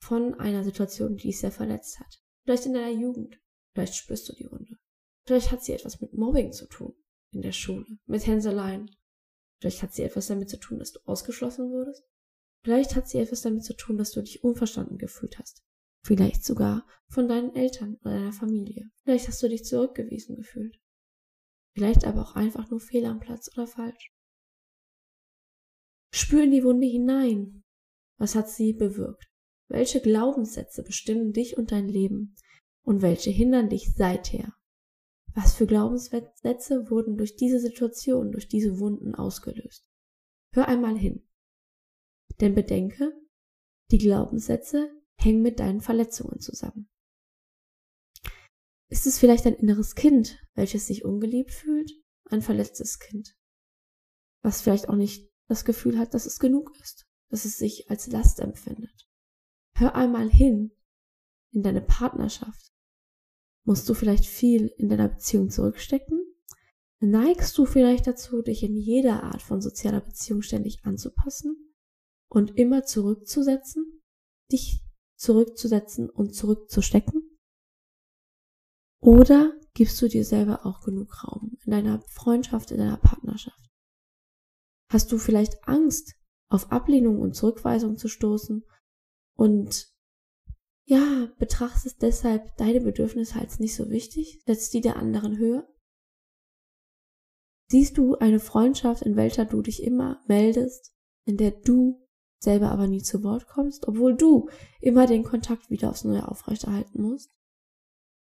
von 0.00 0.34
einer 0.34 0.64
Situation, 0.64 1.16
die 1.16 1.28
dich 1.28 1.40
sehr 1.40 1.52
verletzt 1.52 2.00
hat. 2.00 2.22
Vielleicht 2.44 2.64
in 2.64 2.72
deiner 2.72 2.90
Jugend. 2.90 3.38
Vielleicht 3.74 3.96
spürst 3.96 4.28
du 4.28 4.34
die 4.34 4.50
Wunde. 4.50 4.78
Vielleicht 5.26 5.52
hat 5.52 5.62
sie 5.62 5.72
etwas 5.72 6.00
mit 6.00 6.14
Mobbing 6.14 6.52
zu 6.52 6.66
tun 6.66 6.94
in 7.32 7.42
der 7.42 7.52
Schule, 7.52 7.86
mit 8.06 8.26
Hänseleien, 8.26 8.90
Vielleicht 9.62 9.84
hat 9.84 9.94
sie 9.94 10.02
etwas 10.02 10.26
damit 10.26 10.50
zu 10.50 10.58
tun, 10.58 10.80
dass 10.80 10.90
du 10.90 10.98
ausgeschlossen 11.04 11.70
wurdest. 11.70 12.02
Vielleicht 12.64 12.96
hat 12.96 13.08
sie 13.08 13.18
etwas 13.18 13.42
damit 13.42 13.62
zu 13.62 13.74
tun, 13.74 13.96
dass 13.96 14.10
du 14.10 14.20
dich 14.20 14.42
unverstanden 14.42 14.98
gefühlt 14.98 15.38
hast. 15.38 15.62
Vielleicht 16.04 16.44
sogar 16.44 16.84
von 17.08 17.28
deinen 17.28 17.54
Eltern 17.54 17.94
oder 18.00 18.14
deiner 18.14 18.32
Familie. 18.32 18.90
Vielleicht 19.04 19.28
hast 19.28 19.40
du 19.40 19.48
dich 19.48 19.64
zurückgewiesen 19.64 20.34
gefühlt. 20.34 20.80
Vielleicht 21.76 22.04
aber 22.04 22.22
auch 22.22 22.34
einfach 22.34 22.70
nur 22.70 22.80
fehl 22.80 23.06
am 23.06 23.20
Platz 23.20 23.56
oder 23.56 23.68
falsch. 23.68 24.12
Spür 26.12 26.42
in 26.42 26.50
die 26.50 26.64
Wunde 26.64 26.88
hinein. 26.88 27.62
Was 28.18 28.34
hat 28.34 28.50
sie 28.50 28.72
bewirkt? 28.72 29.30
Welche 29.68 30.00
Glaubenssätze 30.00 30.82
bestimmen 30.82 31.32
dich 31.32 31.56
und 31.56 31.70
dein 31.70 31.86
Leben? 31.86 32.34
Und 32.84 33.00
welche 33.00 33.30
hindern 33.30 33.68
dich 33.68 33.92
seither? 33.94 34.56
Was 35.34 35.54
für 35.54 35.66
Glaubenssätze 35.66 36.90
wurden 36.90 37.16
durch 37.16 37.36
diese 37.36 37.58
Situation, 37.58 38.32
durch 38.32 38.48
diese 38.48 38.78
Wunden 38.78 39.14
ausgelöst? 39.14 39.88
Hör 40.52 40.68
einmal 40.68 40.96
hin. 40.96 41.26
Denn 42.40 42.54
bedenke, 42.54 43.12
die 43.90 43.98
Glaubenssätze 43.98 44.90
hängen 45.16 45.42
mit 45.42 45.60
deinen 45.60 45.80
Verletzungen 45.80 46.40
zusammen. 46.40 46.88
Ist 48.88 49.06
es 49.06 49.18
vielleicht 49.18 49.46
ein 49.46 49.54
inneres 49.54 49.94
Kind, 49.94 50.38
welches 50.54 50.86
sich 50.86 51.04
ungeliebt 51.04 51.50
fühlt? 51.50 51.90
Ein 52.24 52.42
verletztes 52.42 52.98
Kind, 52.98 53.36
was 54.42 54.62
vielleicht 54.62 54.88
auch 54.88 54.96
nicht 54.96 55.30
das 55.48 55.64
Gefühl 55.64 55.98
hat, 55.98 56.14
dass 56.14 56.26
es 56.26 56.38
genug 56.38 56.72
ist, 56.80 57.06
dass 57.28 57.44
es 57.44 57.56
sich 57.56 57.90
als 57.90 58.06
Last 58.06 58.40
empfindet. 58.40 59.08
Hör 59.74 59.94
einmal 59.94 60.30
hin, 60.30 60.72
in 61.52 61.62
deine 61.62 61.82
Partnerschaft? 61.82 62.71
Musst 63.64 63.88
du 63.88 63.94
vielleicht 63.94 64.26
viel 64.26 64.66
in 64.76 64.88
deiner 64.88 65.08
Beziehung 65.08 65.50
zurückstecken? 65.50 66.20
Neigst 67.00 67.56
du 67.58 67.66
vielleicht 67.66 68.06
dazu, 68.06 68.42
dich 68.42 68.62
in 68.62 68.76
jeder 68.76 69.22
Art 69.22 69.42
von 69.42 69.60
sozialer 69.60 70.00
Beziehung 70.00 70.42
ständig 70.42 70.84
anzupassen 70.84 71.74
und 72.28 72.56
immer 72.56 72.84
zurückzusetzen? 72.84 74.02
Dich 74.50 74.84
zurückzusetzen 75.16 76.10
und 76.10 76.34
zurückzustecken? 76.34 77.38
Oder 79.00 79.52
gibst 79.74 80.00
du 80.00 80.08
dir 80.08 80.24
selber 80.24 80.64
auch 80.64 80.82
genug 80.82 81.24
Raum 81.24 81.56
in 81.64 81.72
deiner 81.72 82.00
Freundschaft, 82.02 82.70
in 82.70 82.78
deiner 82.78 82.98
Partnerschaft? 82.98 83.70
Hast 84.88 85.10
du 85.10 85.18
vielleicht 85.18 85.66
Angst, 85.66 86.14
auf 86.48 86.70
Ablehnung 86.70 87.18
und 87.18 87.34
Zurückweisung 87.34 87.96
zu 87.96 88.08
stoßen 88.08 88.64
und 89.36 89.91
ja, 90.84 91.32
betrachtest 91.38 92.02
deshalb 92.02 92.56
deine 92.56 92.80
Bedürfnisse 92.80 93.38
als 93.38 93.60
nicht 93.60 93.74
so 93.74 93.90
wichtig, 93.90 94.42
setzt 94.46 94.74
die 94.74 94.80
der 94.80 94.96
anderen 94.96 95.38
höher? 95.38 95.68
Siehst 97.70 97.96
du 97.96 98.16
eine 98.16 98.40
Freundschaft, 98.40 99.02
in 99.02 99.16
welcher 99.16 99.44
du 99.44 99.62
dich 99.62 99.82
immer 99.82 100.22
meldest, 100.26 100.92
in 101.24 101.36
der 101.36 101.52
du 101.52 102.06
selber 102.42 102.70
aber 102.70 102.86
nie 102.86 103.02
zu 103.02 103.22
Wort 103.22 103.46
kommst, 103.46 103.86
obwohl 103.88 104.16
du 104.16 104.50
immer 104.80 105.06
den 105.06 105.22
Kontakt 105.22 105.70
wieder 105.70 105.90
aufs 105.90 106.04
Neue 106.04 106.26
aufrechterhalten 106.28 107.00
musst? 107.00 107.30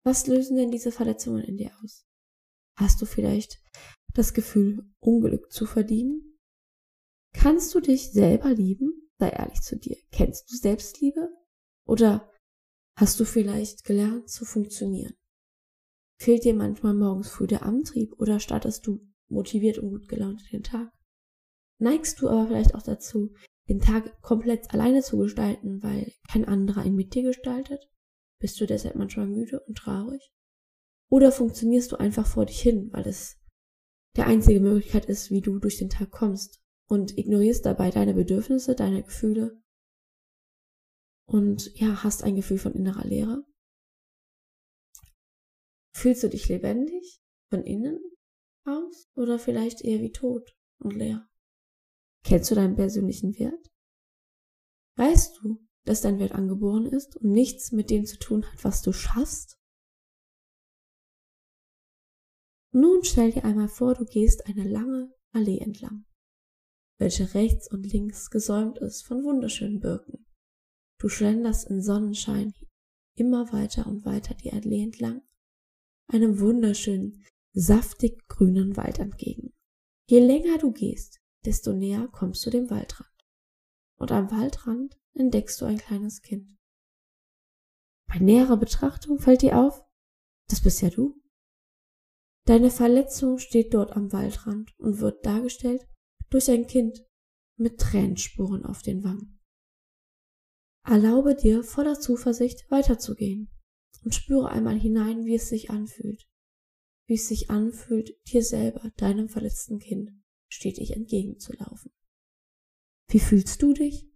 Was 0.03 0.27
lösen 0.27 0.57
denn 0.57 0.71
diese 0.71 0.91
Verletzungen 0.91 1.43
in 1.43 1.57
dir 1.57 1.71
aus? 1.83 2.05
Hast 2.77 3.01
du 3.01 3.05
vielleicht 3.05 3.61
das 4.13 4.33
Gefühl, 4.33 4.91
Unglück 4.99 5.51
zu 5.51 5.65
verdienen? 5.65 6.39
Kannst 7.33 7.75
du 7.75 7.79
dich 7.79 8.11
selber 8.11 8.49
lieben? 8.49 9.09
Sei 9.19 9.29
ehrlich 9.29 9.61
zu 9.61 9.77
dir. 9.77 9.97
Kennst 10.11 10.49
du 10.51 10.55
Selbstliebe? 10.55 11.29
Oder 11.85 12.31
hast 12.99 13.17
du 13.17 13.23
vielleicht 13.23 13.85
gelernt 13.85 14.29
zu 14.29 14.43
funktionieren? 14.43 15.13
Fehlt 16.17 16.43
dir 16.43 16.53
manchmal 16.53 16.93
morgens 16.93 17.29
früh 17.29 17.47
der 17.47 17.63
Antrieb 17.63 18.13
oder 18.19 18.41
startest 18.41 18.85
du 18.85 18.99
motiviert 19.29 19.77
und 19.77 19.91
gut 19.91 20.09
gelaunt 20.09 20.43
den 20.51 20.63
Tag? 20.63 20.91
Neigst 21.79 22.21
du 22.21 22.27
aber 22.27 22.47
vielleicht 22.47 22.75
auch 22.75 22.81
dazu, 22.81 23.33
den 23.69 23.79
Tag 23.79 24.21
komplett 24.21 24.73
alleine 24.73 25.01
zu 25.01 25.17
gestalten, 25.17 25.81
weil 25.81 26.11
kein 26.29 26.43
anderer 26.43 26.85
ihn 26.85 26.95
mit 26.95 27.15
dir 27.15 27.23
gestaltet? 27.23 27.89
Bist 28.41 28.59
du 28.59 28.65
deshalb 28.65 28.95
manchmal 28.95 29.27
müde 29.27 29.61
und 29.61 29.77
traurig? 29.77 30.33
Oder 31.09 31.31
funktionierst 31.31 31.93
du 31.93 31.95
einfach 31.95 32.27
vor 32.27 32.45
dich 32.47 32.59
hin, 32.59 32.89
weil 32.91 33.07
es 33.07 33.37
der 34.17 34.27
einzige 34.27 34.59
Möglichkeit 34.59 35.05
ist, 35.05 35.31
wie 35.31 35.41
du 35.41 35.57
durch 35.59 35.77
den 35.77 35.89
Tag 35.89 36.11
kommst 36.11 36.61
und 36.89 37.17
ignorierst 37.17 37.65
dabei 37.65 37.91
deine 37.91 38.13
Bedürfnisse, 38.13 38.75
deine 38.75 39.03
Gefühle 39.03 39.61
und 41.29 41.71
ja, 41.75 42.03
hast 42.03 42.23
ein 42.23 42.35
Gefühl 42.35 42.57
von 42.57 42.73
innerer 42.73 43.05
Leere? 43.05 43.45
Fühlst 45.95 46.23
du 46.23 46.29
dich 46.29 46.47
lebendig 46.49 47.21
von 47.49 47.63
innen 47.63 47.99
aus 48.65 49.07
oder 49.15 49.37
vielleicht 49.37 49.81
eher 49.81 50.01
wie 50.01 50.11
tot 50.11 50.55
und 50.79 50.95
leer? 50.95 51.29
Kennst 52.23 52.49
du 52.49 52.55
deinen 52.55 52.75
persönlichen 52.75 53.37
Wert? 53.37 53.69
Weißt 54.97 55.37
du, 55.37 55.65
dass 55.85 56.01
dein 56.01 56.19
Wert 56.19 56.31
angeboren 56.31 56.87
ist 56.87 57.15
und 57.17 57.31
nichts 57.31 57.71
mit 57.71 57.89
dem 57.89 58.05
zu 58.05 58.17
tun 58.17 58.45
hat, 58.45 58.63
was 58.63 58.81
du 58.81 58.91
schaffst? 58.91 59.57
Nun 62.71 63.03
stell 63.03 63.31
dir 63.31 63.45
einmal 63.45 63.69
vor, 63.69 63.93
du 63.93 64.05
gehst 64.05 64.45
eine 64.47 64.67
lange 64.67 65.13
Allee 65.31 65.59
entlang, 65.59 66.05
welche 66.97 67.33
rechts 67.33 67.69
und 67.71 67.83
links 67.83 68.29
gesäumt 68.29 68.79
ist 68.79 69.05
von 69.05 69.23
wunderschönen 69.23 69.79
Birken. 69.79 70.28
Du 70.99 71.07
schlenderst 71.07 71.69
in 71.69 71.81
Sonnenschein 71.81 72.53
immer 73.15 73.51
weiter 73.53 73.87
und 73.87 74.05
weiter 74.05 74.33
die 74.35 74.51
Allee 74.51 74.83
entlang, 74.83 75.21
einem 76.07 76.39
wunderschönen, 76.39 77.25
saftig 77.53 78.27
grünen 78.27 78.75
Wald 78.75 78.99
entgegen. 78.99 79.53
Je 80.09 80.19
länger 80.19 80.57
du 80.57 80.71
gehst, 80.71 81.19
desto 81.45 81.73
näher 81.73 82.09
kommst 82.11 82.45
du 82.45 82.49
dem 82.49 82.69
Waldrand. 82.69 83.09
Und 83.97 84.11
am 84.11 84.29
Waldrand 84.29 84.99
entdeckst 85.13 85.59
du 85.61 85.65
ein 85.65 85.77
kleines 85.77 86.21
Kind. 86.21 86.57
Bei 88.07 88.19
näherer 88.19 88.57
Betrachtung 88.57 89.19
fällt 89.19 89.41
dir 89.41 89.57
auf, 89.57 89.81
das 90.49 90.61
bist 90.61 90.81
ja 90.81 90.89
du. 90.89 91.21
Deine 92.45 92.71
Verletzung 92.71 93.37
steht 93.37 93.73
dort 93.73 93.91
am 93.91 94.11
Waldrand 94.11 94.73
und 94.79 94.99
wird 94.99 95.25
dargestellt 95.25 95.87
durch 96.29 96.49
ein 96.49 96.67
Kind 96.67 97.05
mit 97.57 97.79
Tränenspuren 97.79 98.65
auf 98.65 98.81
den 98.81 99.03
Wangen. 99.03 99.38
Erlaube 100.85 101.35
dir 101.35 101.63
voller 101.63 101.99
Zuversicht 101.99 102.69
weiterzugehen 102.69 103.49
und 104.03 104.15
spüre 104.15 104.49
einmal 104.49 104.79
hinein, 104.79 105.25
wie 105.25 105.35
es 105.35 105.49
sich 105.49 105.69
anfühlt. 105.69 106.27
Wie 107.07 107.15
es 107.15 107.27
sich 107.27 107.49
anfühlt, 107.49 108.15
dir 108.27 108.43
selber, 108.43 108.91
deinem 108.97 109.29
verletzten 109.29 109.79
Kind, 109.79 110.11
stetig 110.47 110.91
entgegenzulaufen. 110.91 111.91
Wie 113.09 113.19
fühlst 113.19 113.61
du 113.61 113.73
dich? 113.73 114.07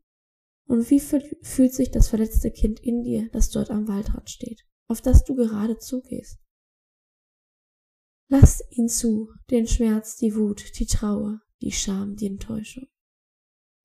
Und 0.66 0.90
wie 0.90 1.00
fühlt 1.00 1.74
sich 1.74 1.92
das 1.92 2.08
verletzte 2.08 2.52
Kind 2.52 2.80
in 2.80 3.04
dir, 3.04 3.30
das 3.32 3.50
dort 3.50 3.70
am 3.70 3.88
Waldrand 3.88 4.30
steht, 4.30 4.66
auf 4.88 5.02
das 5.02 5.24
du 5.24 5.36
gerade 5.36 5.78
zugehst? 5.78 6.40
Lass 8.30 8.64
ihn 8.72 8.88
zu, 8.88 9.32
den 9.50 9.68
Schmerz, 9.68 10.16
die 10.16 10.36
Wut, 10.36 10.80
die 10.80 10.86
Trauer, 10.86 11.42
die 11.62 11.72
Scham, 11.72 12.16
die 12.16 12.28
Enttäuschung. 12.28 12.88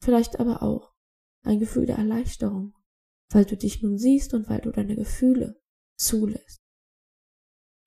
Vielleicht 0.02 0.38
aber 0.38 0.62
auch 0.62 0.94
ein 1.42 1.58
Gefühl 1.58 1.86
der 1.86 1.96
Erleichterung, 1.96 2.74
weil 3.30 3.44
du 3.44 3.56
dich 3.56 3.82
nun 3.82 3.98
siehst 3.98 4.34
und 4.34 4.48
weil 4.48 4.60
du 4.60 4.70
deine 4.70 4.96
Gefühle 4.96 5.60
zulässt. 5.96 6.58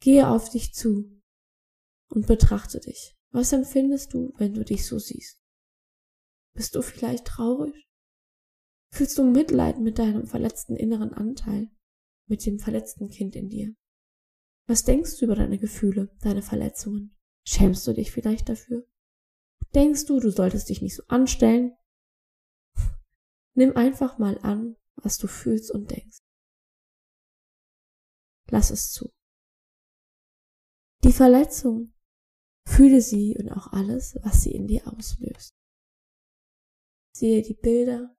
Gehe 0.02 0.28
auf 0.28 0.50
dich 0.50 0.74
zu 0.74 1.22
und 2.10 2.28
betrachte 2.28 2.80
dich. 2.80 3.16
Was 3.32 3.54
empfindest 3.54 4.14
du, 4.14 4.34
wenn 4.38 4.54
du 4.54 4.66
dich 4.66 4.86
so 4.86 5.00
siehst? 5.00 5.40
Bist 6.54 6.76
du 6.76 6.82
vielleicht 6.82 7.26
traurig? 7.26 7.88
Fühlst 8.94 9.18
du 9.18 9.24
Mitleid 9.24 9.80
mit 9.80 10.00
deinem 10.00 10.28
verletzten 10.28 10.76
inneren 10.76 11.14
Anteil, 11.14 11.70
mit 12.28 12.46
dem 12.46 12.60
verletzten 12.60 13.10
Kind 13.10 13.36
in 13.36 13.50
dir? 13.50 13.74
Was 14.68 14.84
denkst 14.84 15.18
du 15.18 15.26
über 15.26 15.36
deine 15.36 15.58
Gefühle, 15.58 16.14
deine 16.22 16.42
Verletzungen? 16.42 17.16
Schämst 17.46 17.88
du 17.88 17.94
dich 17.94 18.12
vielleicht 18.12 18.50
dafür? 18.50 18.86
Denkst 19.74 20.06
du, 20.06 20.20
du 20.20 20.30
solltest 20.30 20.70
dich 20.70 20.82
nicht 20.82 20.96
so 20.96 21.04
anstellen? 21.08 21.74
Nimm 23.56 23.76
einfach 23.76 24.18
mal 24.18 24.38
an, 24.40 24.78
was 24.96 25.18
du 25.18 25.28
fühlst 25.28 25.72
und 25.72 25.92
denkst. 25.92 26.20
Lass 28.50 28.70
es 28.72 28.92
zu. 28.92 29.12
Die 31.04 31.14
Verletzung, 31.14 31.94
fühle 32.66 33.02
sie 33.02 33.36
und 33.38 33.50
auch 33.52 33.74
alles, 33.74 34.18
was 34.24 34.42
sie 34.42 34.52
in 34.52 34.68
dir 34.68 34.88
auslöst. 34.88 35.56
Sehe 37.14 37.42
die 37.42 37.56
Bilder, 37.56 38.16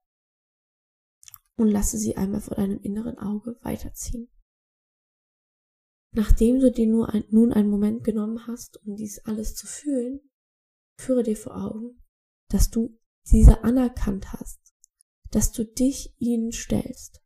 und 1.56 1.68
lasse 1.68 1.98
sie 1.98 2.16
einmal 2.16 2.40
vor 2.40 2.56
deinem 2.56 2.80
inneren 2.80 3.18
Auge 3.18 3.56
weiterziehen. 3.62 4.28
Nachdem 6.14 6.60
du 6.60 6.70
dir 6.70 6.86
nur 6.86 7.08
ein, 7.10 7.24
nun 7.30 7.52
einen 7.52 7.70
Moment 7.70 8.04
genommen 8.04 8.46
hast, 8.46 8.84
um 8.84 8.96
dies 8.96 9.20
alles 9.20 9.54
zu 9.54 9.66
fühlen, 9.66 10.20
führe 10.98 11.22
dir 11.22 11.36
vor 11.36 11.56
Augen, 11.56 12.02
dass 12.48 12.68
du 12.70 12.98
diese 13.30 13.64
anerkannt 13.64 14.32
hast, 14.32 14.60
dass 15.32 15.50
du 15.50 15.64
dich 15.64 16.14
ihnen 16.18 16.52
stellst 16.52 17.20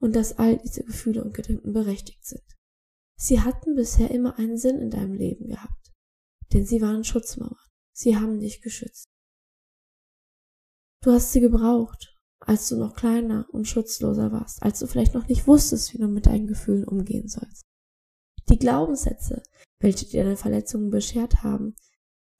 und 0.00 0.16
dass 0.16 0.38
all 0.38 0.58
diese 0.58 0.82
Gefühle 0.82 1.22
und 1.22 1.34
Gedanken 1.34 1.72
berechtigt 1.72 2.24
sind. 2.24 2.44
Sie 3.16 3.40
hatten 3.40 3.76
bisher 3.76 4.10
immer 4.10 4.38
einen 4.38 4.56
Sinn 4.56 4.78
in 4.78 4.90
deinem 4.90 5.12
Leben 5.12 5.48
gehabt, 5.48 5.92
denn 6.52 6.64
sie 6.64 6.80
waren 6.80 7.04
Schutzmauern, 7.04 7.56
sie 7.92 8.16
haben 8.16 8.40
dich 8.40 8.62
geschützt. 8.62 9.06
Du 11.02 11.12
hast 11.12 11.32
sie 11.32 11.40
gebraucht, 11.40 12.16
als 12.40 12.68
du 12.68 12.76
noch 12.76 12.96
kleiner 12.96 13.46
und 13.52 13.68
schutzloser 13.68 14.32
warst, 14.32 14.62
als 14.62 14.78
du 14.78 14.86
vielleicht 14.86 15.14
noch 15.14 15.28
nicht 15.28 15.46
wusstest, 15.46 15.92
wie 15.92 15.98
du 15.98 16.08
mit 16.08 16.26
deinen 16.26 16.46
Gefühlen 16.46 16.84
umgehen 16.84 17.28
sollst. 17.28 17.62
Die 18.48 18.58
Glaubenssätze, 18.58 19.42
welche 19.80 20.06
dir 20.06 20.24
deine 20.24 20.36
Verletzungen 20.36 20.90
beschert 20.90 21.42
haben, 21.42 21.76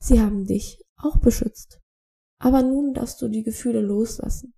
sie 0.03 0.21
haben 0.21 0.47
dich 0.47 0.83
auch 0.97 1.19
beschützt. 1.19 1.81
Aber 2.39 2.62
nun 2.62 2.95
darfst 2.95 3.21
du 3.21 3.29
die 3.29 3.43
Gefühle 3.43 3.83
loslassen 3.83 4.55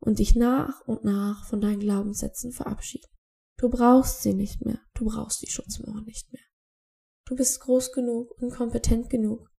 und 0.00 0.18
dich 0.18 0.34
nach 0.34 0.80
und 0.86 1.04
nach 1.04 1.44
von 1.44 1.60
deinen 1.60 1.80
Glaubenssätzen 1.80 2.52
verabschieden. 2.52 3.08
Du 3.56 3.68
brauchst 3.68 4.22
sie 4.22 4.34
nicht 4.34 4.64
mehr, 4.64 4.80
du 4.94 5.04
brauchst 5.04 5.42
die 5.42 5.50
Schutzmauer 5.50 6.00
nicht 6.02 6.32
mehr. 6.32 6.42
Du 7.26 7.36
bist 7.36 7.60
groß 7.60 7.92
genug 7.92 8.32
und 8.40 8.50
kompetent 8.50 9.10
genug, 9.10 9.50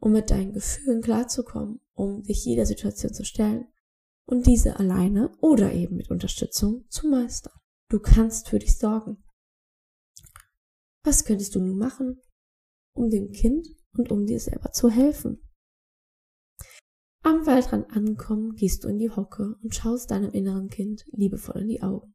um 0.00 0.12
mit 0.12 0.30
deinen 0.30 0.52
Gefühlen 0.52 1.02
klarzukommen, 1.02 1.80
um 1.92 2.22
dich 2.22 2.44
jeder 2.44 2.64
Situation 2.64 3.12
zu 3.12 3.24
stellen 3.24 3.66
und 4.26 4.46
diese 4.46 4.78
alleine 4.78 5.36
oder 5.40 5.72
eben 5.72 5.96
mit 5.96 6.10
Unterstützung 6.10 6.84
zu 6.88 7.08
meistern. 7.08 7.54
Du 7.88 7.98
kannst 7.98 8.48
für 8.48 8.58
dich 8.58 8.78
sorgen. 8.78 9.24
Was 11.02 11.24
könntest 11.24 11.54
du 11.54 11.60
nun 11.60 11.78
machen, 11.78 12.20
um 12.94 13.10
dem 13.10 13.32
Kind 13.32 13.66
und 13.96 14.12
um 14.12 14.26
dir 14.26 14.38
selber 14.38 14.72
zu 14.72 14.90
helfen? 14.90 15.40
Am 17.22 17.46
Waldrand 17.46 17.90
angekommen, 17.90 18.54
gehst 18.54 18.84
du 18.84 18.88
in 18.88 18.98
die 18.98 19.10
Hocke 19.10 19.56
und 19.62 19.74
schaust 19.74 20.10
deinem 20.10 20.30
inneren 20.30 20.68
Kind 20.68 21.04
liebevoll 21.12 21.62
in 21.62 21.68
die 21.68 21.82
Augen. 21.82 22.14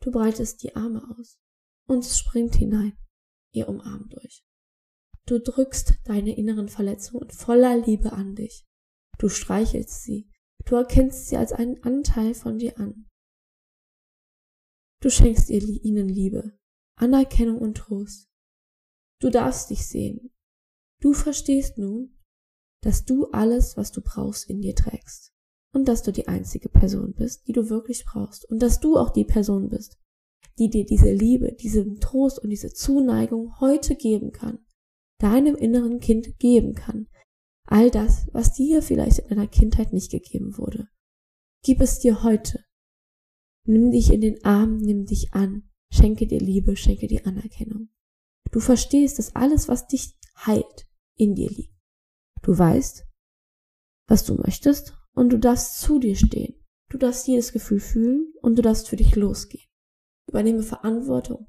Du 0.00 0.10
breitest 0.10 0.62
die 0.62 0.74
Arme 0.74 1.02
aus 1.16 1.38
und 1.86 2.04
es 2.04 2.18
springt 2.18 2.54
hinein, 2.56 2.96
ihr 3.52 3.68
umarmt 3.68 4.16
euch. 4.18 4.44
Du 5.26 5.40
drückst 5.40 5.94
deine 6.04 6.36
inneren 6.36 6.68
Verletzungen 6.68 7.30
voller 7.30 7.76
Liebe 7.76 8.12
an 8.12 8.34
dich. 8.34 8.64
Du 9.18 9.28
streichelst 9.28 10.02
sie. 10.02 10.30
Du 10.64 10.76
erkennst 10.76 11.28
sie 11.28 11.36
als 11.36 11.52
einen 11.52 11.82
Anteil 11.82 12.34
von 12.34 12.58
dir 12.58 12.78
an. 12.78 13.08
Du 15.00 15.10
schenkst 15.10 15.50
ihr, 15.50 15.62
ihnen 15.62 16.08
Liebe, 16.08 16.58
Anerkennung 16.96 17.58
und 17.58 17.76
Trost. 17.76 18.28
Du 19.20 19.30
darfst 19.30 19.70
dich 19.70 19.86
sehen. 19.86 20.32
Du 21.00 21.12
verstehst 21.12 21.78
nun, 21.78 22.15
dass 22.82 23.04
du 23.04 23.26
alles, 23.32 23.76
was 23.76 23.92
du 23.92 24.00
brauchst, 24.00 24.48
in 24.48 24.60
dir 24.60 24.74
trägst. 24.74 25.32
Und 25.72 25.88
dass 25.88 26.02
du 26.02 26.12
die 26.12 26.28
einzige 26.28 26.68
Person 26.68 27.14
bist, 27.14 27.46
die 27.46 27.52
du 27.52 27.68
wirklich 27.68 28.04
brauchst. 28.06 28.48
Und 28.48 28.60
dass 28.60 28.80
du 28.80 28.96
auch 28.96 29.10
die 29.10 29.24
Person 29.24 29.68
bist, 29.68 29.98
die 30.58 30.70
dir 30.70 30.86
diese 30.86 31.12
Liebe, 31.12 31.52
diesen 31.52 32.00
Trost 32.00 32.38
und 32.38 32.50
diese 32.50 32.72
Zuneigung 32.72 33.60
heute 33.60 33.94
geben 33.94 34.32
kann. 34.32 34.60
Deinem 35.18 35.54
inneren 35.54 36.00
Kind 36.00 36.38
geben 36.38 36.74
kann. 36.74 37.08
All 37.66 37.90
das, 37.90 38.28
was 38.32 38.54
dir 38.54 38.82
vielleicht 38.82 39.18
in 39.18 39.28
deiner 39.28 39.48
Kindheit 39.48 39.92
nicht 39.92 40.10
gegeben 40.10 40.56
wurde. 40.56 40.88
Gib 41.62 41.80
es 41.80 41.98
dir 41.98 42.22
heute. 42.22 42.64
Nimm 43.64 43.90
dich 43.90 44.12
in 44.12 44.20
den 44.20 44.44
Arm, 44.44 44.78
nimm 44.78 45.04
dich 45.04 45.32
an, 45.32 45.68
schenke 45.90 46.26
dir 46.26 46.38
Liebe, 46.38 46.76
schenke 46.76 47.08
dir 47.08 47.26
Anerkennung. 47.26 47.88
Du 48.52 48.60
verstehst, 48.60 49.18
dass 49.18 49.34
alles, 49.34 49.66
was 49.66 49.88
dich 49.88 50.16
heilt, 50.46 50.86
in 51.16 51.34
dir 51.34 51.50
liegt. 51.50 51.75
Du 52.46 52.56
weißt, 52.56 53.04
was 54.08 54.24
du 54.24 54.36
möchtest 54.36 54.96
und 55.16 55.30
du 55.30 55.36
darfst 55.36 55.80
zu 55.80 55.98
dir 55.98 56.14
stehen. 56.14 56.54
Du 56.88 56.96
darfst 56.96 57.26
jedes 57.26 57.52
Gefühl 57.52 57.80
fühlen 57.80 58.32
und 58.40 58.56
du 58.56 58.62
darfst 58.62 58.88
für 58.88 58.94
dich 58.94 59.16
losgehen. 59.16 59.66
Übernehme 60.28 60.62
Verantwortung 60.62 61.48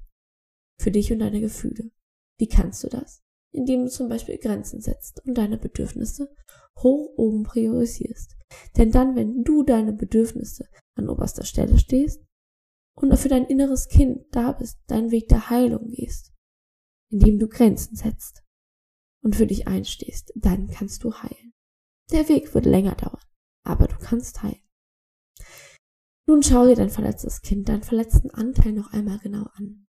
für 0.82 0.90
dich 0.90 1.12
und 1.14 1.20
deine 1.20 1.40
Gefühle. 1.40 1.92
Wie 2.40 2.48
kannst 2.48 2.84
du 2.84 2.88
das? 2.88 3.22
Indem 3.54 3.86
du 3.86 3.92
zum 3.92 4.10
Beispiel 4.10 4.40
Grenzen 4.40 4.82
setzt 4.82 5.24
und 5.24 5.38
deine 5.38 5.60
Bedürfnisse 5.60 6.36
hoch 6.80 7.14
oben 7.16 7.44
priorisierst. 7.44 8.36
Denn 8.76 8.92
dann, 8.92 9.16
wenn 9.16 9.44
du 9.44 9.62
deine 9.62 9.94
Bedürfnisse 9.94 10.68
an 10.96 11.10
oberster 11.10 11.46
Stelle 11.46 11.78
stehst 11.78 12.26
und 12.96 13.16
für 13.18 13.30
dein 13.30 13.46
inneres 13.46 13.88
Kind 13.88 14.26
da 14.32 14.52
bist, 14.52 14.80
deinen 14.88 15.12
Weg 15.12 15.28
der 15.28 15.52
Heilung 15.52 15.92
gehst, 15.92 16.34
indem 17.12 17.38
du 17.38 17.48
Grenzen 17.48 17.96
setzt 17.96 18.47
und 19.28 19.36
für 19.36 19.46
dich 19.46 19.68
einstehst, 19.68 20.32
dann 20.36 20.70
kannst 20.70 21.04
du 21.04 21.14
heilen. 21.14 21.52
Der 22.12 22.30
Weg 22.30 22.54
wird 22.54 22.66
länger 22.66 22.96
dauern, 22.96 23.26
aber 23.64 23.90
du 23.90 23.98
kannst 23.98 24.42
heilen. 24.42 24.64
Nun 26.26 26.44
schau 26.44 26.66
dir 26.66 26.78
dein 26.78 26.90
verletztes 26.90 27.42
Kind, 27.42 27.68
deinen 27.68 27.84
verletzten 27.84 28.32
Anteil 28.32 28.72
noch 28.72 28.94
einmal 28.94 29.20
genau 29.20 29.44
an. 29.56 29.86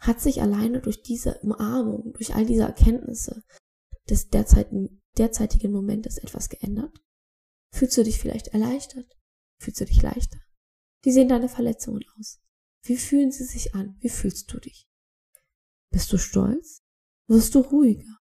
Hat 0.00 0.22
sich 0.22 0.40
alleine 0.40 0.80
durch 0.80 1.02
diese 1.02 1.38
Umarmung, 1.40 2.14
durch 2.14 2.34
all 2.34 2.46
diese 2.46 2.62
Erkenntnisse 2.62 3.44
des 4.08 4.30
derzeitigen, 4.30 5.02
derzeitigen 5.18 5.70
Momentes 5.70 6.16
etwas 6.16 6.48
geändert? 6.48 7.04
Fühlst 7.74 7.98
du 7.98 8.02
dich 8.02 8.18
vielleicht 8.18 8.48
erleichtert? 8.48 9.14
Fühlst 9.60 9.78
du 9.82 9.84
dich 9.84 10.00
leichter? 10.00 10.40
Wie 11.02 11.12
sehen 11.12 11.28
deine 11.28 11.50
Verletzungen 11.50 12.02
aus? 12.18 12.40
Wie 12.82 12.96
fühlen 12.96 13.30
sie 13.30 13.44
sich 13.44 13.74
an? 13.74 13.98
Wie 14.00 14.08
fühlst 14.08 14.50
du 14.50 14.58
dich? 14.58 14.88
Bist 15.90 16.10
du 16.14 16.16
stolz? 16.16 16.82
Wirst 17.26 17.54
du 17.54 17.58
ruhiger? 17.58 18.17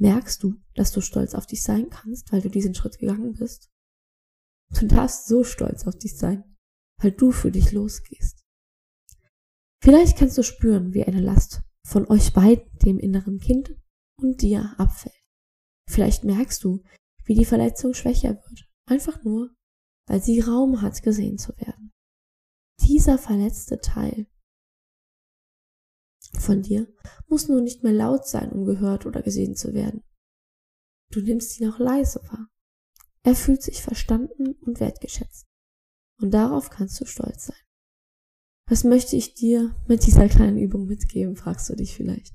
Merkst 0.00 0.42
du, 0.42 0.54
dass 0.74 0.92
du 0.92 1.00
stolz 1.00 1.34
auf 1.34 1.46
dich 1.46 1.62
sein 1.62 1.90
kannst, 1.90 2.32
weil 2.32 2.40
du 2.40 2.48
diesen 2.48 2.74
Schritt 2.74 2.98
gegangen 2.98 3.34
bist? 3.34 3.68
Du 4.78 4.86
darfst 4.86 5.26
so 5.26 5.44
stolz 5.44 5.86
auf 5.86 5.96
dich 5.96 6.16
sein, 6.16 6.56
weil 7.00 7.12
du 7.12 7.32
für 7.32 7.50
dich 7.50 7.72
losgehst. 7.72 8.44
Vielleicht 9.82 10.18
kannst 10.18 10.38
du 10.38 10.42
spüren, 10.42 10.92
wie 10.94 11.04
eine 11.04 11.20
Last 11.20 11.62
von 11.84 12.06
euch 12.08 12.32
beiden, 12.32 12.70
dem 12.78 12.98
inneren 12.98 13.38
Kind 13.38 13.74
und 14.20 14.42
dir 14.42 14.74
abfällt. 14.78 15.14
Vielleicht 15.88 16.24
merkst 16.24 16.62
du, 16.62 16.82
wie 17.24 17.34
die 17.34 17.44
Verletzung 17.44 17.94
schwächer 17.94 18.34
wird, 18.34 18.68
einfach 18.86 19.24
nur, 19.24 19.54
weil 20.06 20.22
sie 20.22 20.40
Raum 20.40 20.82
hat, 20.82 21.02
gesehen 21.02 21.38
zu 21.38 21.56
werden. 21.58 21.92
Dieser 22.80 23.18
verletzte 23.18 23.80
Teil 23.80 24.26
von 26.34 26.62
dir 26.62 26.86
muss 27.26 27.48
nun 27.48 27.64
nicht 27.64 27.82
mehr 27.82 27.92
laut 27.92 28.26
sein, 28.26 28.52
um 28.52 28.64
gehört 28.64 29.06
oder 29.06 29.22
gesehen 29.22 29.54
zu 29.54 29.74
werden. 29.74 30.02
Du 31.10 31.20
nimmst 31.20 31.58
ihn 31.58 31.70
auch 31.70 31.78
leise 31.78 32.20
wahr. 32.28 32.48
Er 33.22 33.34
fühlt 33.34 33.62
sich 33.62 33.82
verstanden 33.82 34.52
und 34.60 34.80
wertgeschätzt. 34.80 35.46
Und 36.20 36.32
darauf 36.32 36.70
kannst 36.70 37.00
du 37.00 37.06
stolz 37.06 37.46
sein. 37.46 37.56
Was 38.68 38.84
möchte 38.84 39.16
ich 39.16 39.34
dir 39.34 39.74
mit 39.86 40.06
dieser 40.06 40.28
kleinen 40.28 40.58
Übung 40.58 40.86
mitgeben, 40.86 41.36
fragst 41.36 41.70
du 41.70 41.74
dich 41.74 41.94
vielleicht. 41.94 42.34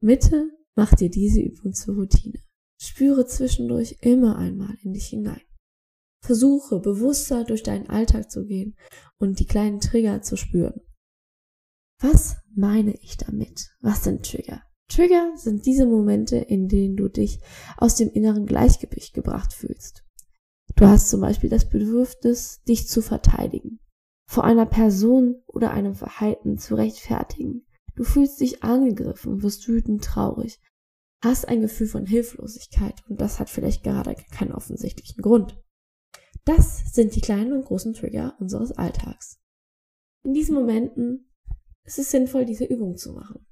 Mitte 0.00 0.50
mach 0.76 0.94
dir 0.94 1.10
diese 1.10 1.40
Übung 1.40 1.74
zur 1.74 1.96
Routine. 1.96 2.40
Spüre 2.80 3.26
zwischendurch 3.26 3.98
immer 4.00 4.36
einmal 4.36 4.76
in 4.82 4.94
dich 4.94 5.08
hinein. 5.08 5.42
Versuche 6.22 6.80
bewusster 6.80 7.44
durch 7.44 7.62
deinen 7.62 7.90
Alltag 7.90 8.30
zu 8.30 8.46
gehen 8.46 8.76
und 9.18 9.40
die 9.40 9.46
kleinen 9.46 9.80
Trigger 9.80 10.22
zu 10.22 10.36
spüren. 10.36 10.80
Was 12.00 12.36
meine 12.54 12.94
ich 13.02 13.18
damit? 13.18 13.68
Was 13.80 14.04
sind 14.04 14.24
Trigger? 14.24 14.62
Trigger 14.88 15.32
sind 15.36 15.66
diese 15.66 15.86
Momente, 15.86 16.36
in 16.36 16.66
denen 16.66 16.96
du 16.96 17.08
dich 17.08 17.40
aus 17.76 17.94
dem 17.94 18.10
inneren 18.10 18.46
Gleichgewicht 18.46 19.12
gebracht 19.12 19.52
fühlst. 19.52 20.04
Du 20.76 20.86
hast 20.86 21.10
zum 21.10 21.20
Beispiel 21.20 21.50
das 21.50 21.68
Bedürfnis, 21.68 22.62
dich 22.66 22.88
zu 22.88 23.02
verteidigen, 23.02 23.80
vor 24.26 24.44
einer 24.44 24.64
Person 24.64 25.42
oder 25.46 25.72
einem 25.72 25.94
Verhalten 25.94 26.56
zu 26.56 26.74
rechtfertigen. 26.74 27.66
Du 27.96 28.04
fühlst 28.04 28.40
dich 28.40 28.62
angegriffen, 28.62 29.42
wirst 29.42 29.68
wütend, 29.68 30.02
traurig, 30.02 30.58
hast 31.22 31.48
ein 31.48 31.60
Gefühl 31.60 31.86
von 31.86 32.06
Hilflosigkeit 32.06 32.94
und 33.10 33.20
das 33.20 33.38
hat 33.38 33.50
vielleicht 33.50 33.82
gerade 33.82 34.16
keinen 34.32 34.52
offensichtlichen 34.52 35.20
Grund. 35.20 35.62
Das 36.46 36.94
sind 36.94 37.14
die 37.14 37.20
kleinen 37.20 37.52
und 37.52 37.66
großen 37.66 37.92
Trigger 37.92 38.36
unseres 38.40 38.72
Alltags. 38.72 39.38
In 40.24 40.32
diesen 40.32 40.54
Momenten 40.54 41.29
es 41.84 41.98
ist 41.98 42.10
sinnvoll, 42.10 42.44
diese 42.44 42.64
Übung 42.64 42.96
zu 42.96 43.12
machen. 43.12 43.46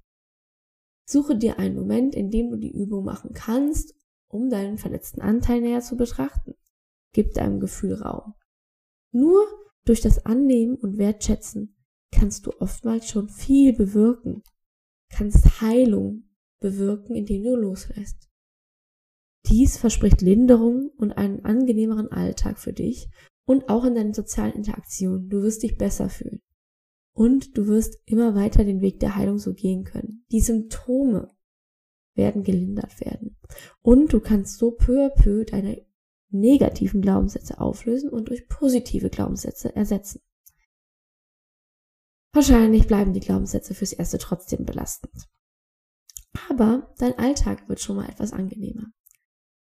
Suche 1.09 1.37
dir 1.37 1.59
einen 1.59 1.75
Moment, 1.75 2.15
in 2.15 2.31
dem 2.31 2.51
du 2.51 2.57
die 2.57 2.71
Übung 2.71 3.05
machen 3.05 3.33
kannst, 3.33 3.95
um 4.29 4.51
deinen 4.51 4.79
verletzten 4.79 5.21
Anteil 5.23 5.61
näher 5.61 5.81
zu 5.81 5.97
betrachten. 5.97 6.55
Gib 7.15 7.33
deinem 7.33 7.61
Gefühl 7.61 7.95
Raum. 7.95 8.35
Nur 9.13 9.47
durch 9.87 10.03
das 10.03 10.27
Annehmen 10.27 10.77
und 10.77 10.99
Wertschätzen 10.99 11.77
kannst 12.13 12.47
du 12.47 12.53
oftmals 12.61 13.09
schon 13.09 13.29
viel 13.29 13.73
bewirken, 13.73 14.43
kannst 15.11 15.63
Heilung 15.63 16.29
bewirken, 16.61 17.15
indem 17.15 17.43
du 17.45 17.57
loslässt. 17.57 18.29
Dies 19.47 19.79
verspricht 19.79 20.21
Linderung 20.21 20.91
und 20.99 21.13
einen 21.13 21.45
angenehmeren 21.45 22.09
Alltag 22.13 22.59
für 22.59 22.75
dich 22.75 23.09
und 23.47 23.71
auch 23.71 23.85
in 23.85 23.95
deinen 23.95 24.13
sozialen 24.13 24.53
Interaktionen. 24.53 25.31
Du 25.31 25.43
wirst 25.43 25.63
dich 25.63 25.79
besser 25.79 26.11
fühlen. 26.11 26.43
Und 27.19 27.59
du 27.59 27.67
wirst 27.67 27.99
immer 28.05 28.37
weiter 28.37 28.63
den 28.63 28.81
Weg 28.81 29.01
der 29.01 29.17
Heilung 29.17 29.39
so 29.39 29.53
gehen 29.53 29.83
können. 29.83 30.25
Die 30.31 30.39
Symptome 30.39 31.35
werden 32.15 32.45
gelindert 32.45 33.01
werden. 33.01 33.37
Und 33.83 34.13
du 34.13 34.21
kannst 34.21 34.57
so 34.59 34.71
peu 34.71 35.07
à 35.07 35.09
peu 35.09 35.45
deine 35.45 35.85
negativen 36.31 37.03
Glaubenssätze 37.03 37.61
auflösen 37.61 38.09
und 38.09 38.29
durch 38.29 38.47
positive 38.47 39.11
Glaubenssätze 39.11 39.75
ersetzen. 39.75 40.21
Wahrscheinlich 42.33 42.87
bleiben 42.87 43.13
die 43.13 43.19
Glaubenssätze 43.19 43.75
fürs 43.75 43.95
Erste 43.95 44.19
trotzdem 44.19 44.65
belastend. 44.65 45.29
Aber 46.49 46.95
dein 46.99 47.19
Alltag 47.19 47.69
wird 47.69 47.81
schon 47.81 47.97
mal 47.97 48.09
etwas 48.09 48.33
angenehmer. 48.33 48.93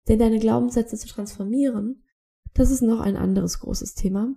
Denn 0.09 0.19
deine 0.19 0.41
Glaubenssätze 0.41 0.99
zu 0.99 1.09
transformieren, 1.09 2.05
das 2.53 2.71
ist 2.71 2.83
noch 2.83 3.01
ein 3.01 3.17
anderes 3.17 3.61
großes 3.61 3.95
Thema. 3.95 4.37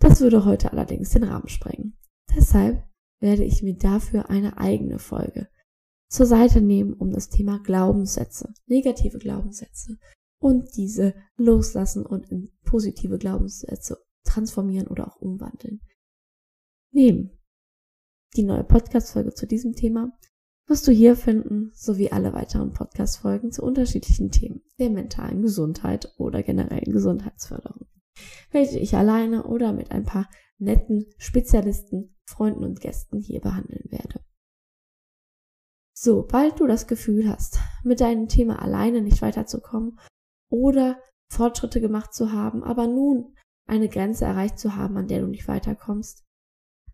Das 0.00 0.20
würde 0.20 0.44
heute 0.44 0.72
allerdings 0.72 1.10
den 1.10 1.22
Rahmen 1.22 1.46
sprengen. 1.46 1.96
Deshalb 2.36 2.84
werde 3.20 3.44
ich 3.44 3.62
mir 3.62 3.74
dafür 3.74 4.30
eine 4.30 4.58
eigene 4.58 4.98
Folge 4.98 5.48
zur 6.08 6.26
Seite 6.26 6.60
nehmen, 6.60 6.94
um 6.94 7.10
das 7.10 7.28
Thema 7.28 7.60
Glaubenssätze, 7.60 8.52
negative 8.66 9.18
Glaubenssätze 9.18 9.98
und 10.38 10.76
diese 10.76 11.14
loslassen 11.36 12.06
und 12.06 12.30
in 12.30 12.52
positive 12.64 13.18
Glaubenssätze 13.18 13.98
transformieren 14.24 14.88
oder 14.88 15.08
auch 15.08 15.16
umwandeln. 15.16 15.80
Nehmen. 16.92 17.30
Die 18.36 18.42
neue 18.42 18.64
Podcast-Folge 18.64 19.34
zu 19.34 19.46
diesem 19.46 19.74
Thema 19.74 20.12
wirst 20.66 20.86
du 20.86 20.92
hier 20.92 21.16
finden, 21.16 21.70
sowie 21.74 22.10
alle 22.10 22.32
weiteren 22.34 22.72
Podcast-Folgen 22.72 23.52
zu 23.52 23.62
unterschiedlichen 23.62 24.30
Themen 24.30 24.62
der 24.78 24.90
mentalen 24.90 25.42
Gesundheit 25.42 26.12
oder 26.18 26.42
generellen 26.42 26.92
Gesundheitsförderung, 26.92 27.86
welche 28.50 28.78
ich 28.78 28.94
alleine 28.94 29.44
oder 29.44 29.72
mit 29.72 29.90
ein 29.90 30.04
paar 30.04 30.28
netten 30.58 31.06
Spezialisten, 31.16 32.14
Freunden 32.38 32.64
und 32.64 32.80
Gästen 32.80 33.18
hier 33.18 33.40
behandeln 33.40 33.90
werde. 33.90 34.20
Sobald 35.92 36.60
du 36.60 36.68
das 36.68 36.86
Gefühl 36.86 37.28
hast, 37.28 37.58
mit 37.82 38.00
deinem 38.00 38.28
Thema 38.28 38.62
alleine 38.62 39.02
nicht 39.02 39.20
weiterzukommen 39.22 39.98
oder 40.48 41.02
Fortschritte 41.32 41.80
gemacht 41.80 42.14
zu 42.14 42.30
haben, 42.30 42.62
aber 42.62 42.86
nun 42.86 43.34
eine 43.66 43.88
Grenze 43.88 44.24
erreicht 44.24 44.60
zu 44.60 44.76
haben, 44.76 44.96
an 44.96 45.08
der 45.08 45.20
du 45.20 45.26
nicht 45.26 45.48
weiterkommst, 45.48 46.24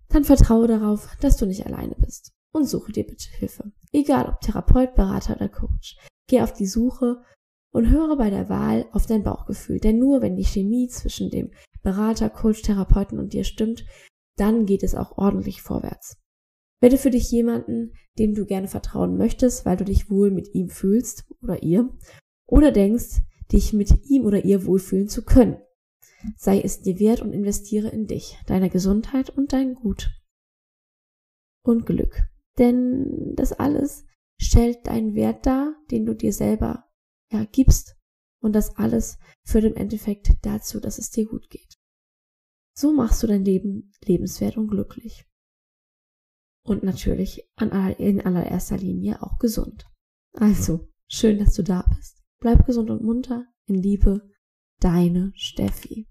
dann 0.09 0.25
vertraue 0.25 0.67
darauf, 0.67 1.15
dass 1.21 1.37
du 1.37 1.45
nicht 1.45 1.67
alleine 1.67 1.95
bist 1.95 2.33
und 2.53 2.65
suche 2.65 2.93
dir 2.93 3.05
bitte 3.05 3.29
Hilfe. 3.39 3.71
Egal 3.93 4.27
ob 4.27 4.41
Therapeut, 4.41 4.95
Berater 4.95 5.37
oder 5.37 5.51
Coach. 5.51 5.99
Geh 6.27 6.41
auf 6.41 6.55
die 6.55 6.67
Suche 6.67 7.23
und 7.75 7.91
höre 7.91 8.17
bei 8.17 8.31
der 8.31 8.49
Wahl 8.49 8.87
auf 8.93 9.05
dein 9.05 9.23
Bauchgefühl. 9.23 9.79
Denn 9.79 9.99
nur 9.99 10.23
wenn 10.23 10.37
die 10.37 10.45
Chemie 10.45 10.89
zwischen 10.89 11.29
dem 11.29 11.53
Berater, 11.83 12.31
Coach, 12.31 12.63
Therapeuten 12.63 13.19
und 13.19 13.35
dir 13.35 13.45
stimmt, 13.45 13.85
dann 14.37 14.67
geht 14.67 14.83
es 14.83 14.95
auch 14.95 15.17
ordentlich 15.19 15.63
vorwärts. 15.63 16.17
Werde 16.81 16.99
für 16.99 17.11
dich 17.11 17.31
jemanden, 17.31 17.93
dem 18.19 18.35
du 18.35 18.45
gerne 18.45 18.69
vertrauen 18.69 19.17
möchtest, 19.17 19.65
weil 19.65 19.77
du 19.77 19.85
dich 19.85 20.11
wohl 20.11 20.31
mit 20.31 20.55
ihm 20.55 20.69
fühlst 20.69 21.25
oder 21.41 21.63
ihr, 21.63 21.89
oder 22.47 22.73
denkst, 22.73 23.23
dich 23.53 23.73
mit 23.73 24.05
ihm 24.05 24.25
oder 24.25 24.45
ihr 24.45 24.67
wohlfühlen 24.67 25.09
zu 25.09 25.25
können. 25.25 25.57
Sei 26.37 26.61
es 26.61 26.81
dir 26.81 26.99
wert 26.99 27.21
und 27.21 27.33
investiere 27.33 27.89
in 27.89 28.07
dich, 28.07 28.39
deine 28.47 28.71
Gesundheit 28.71 29.31
und 29.31 29.53
dein 29.53 29.75
Gut 29.75 30.11
und 31.63 31.87
Glück. 31.87 32.23
Denn 32.59 33.35
das 33.35 33.53
alles 33.53 34.05
stellt 34.39 34.87
deinen 34.87 35.15
Wert 35.15 35.47
dar, 35.47 35.75
den 35.91 36.07
du 36.07 36.15
dir 36.15 36.33
selber 36.33 36.85
ja, 37.31 37.45
gibst. 37.45 37.97
Und 38.41 38.53
das 38.53 38.77
alles 38.77 39.19
führt 39.45 39.65
im 39.65 39.75
Endeffekt 39.75 40.31
dazu, 40.43 40.81
dass 40.81 40.99
es 40.99 41.11
dir 41.11 41.27
gut 41.27 41.49
geht. 41.49 41.74
So 42.77 42.93
machst 42.93 43.23
du 43.23 43.27
dein 43.27 43.45
Leben 43.45 43.93
lebenswert 44.05 44.57
und 44.57 44.69
glücklich. 44.69 45.25
Und 46.67 46.83
natürlich 46.83 47.49
aller, 47.57 47.99
in 48.01 48.21
allererster 48.21 48.79
Linie 48.79 49.23
auch 49.23 49.39
gesund. 49.39 49.87
Also, 50.33 50.89
schön, 51.09 51.39
dass 51.39 51.55
du 51.55 51.63
da 51.63 51.85
bist. 51.97 52.23
Bleib 52.41 52.67
gesund 52.67 52.91
und 52.91 53.03
munter. 53.03 53.47
In 53.67 53.77
Liebe, 53.77 54.29
deine 54.81 55.33
Steffi. 55.35 56.09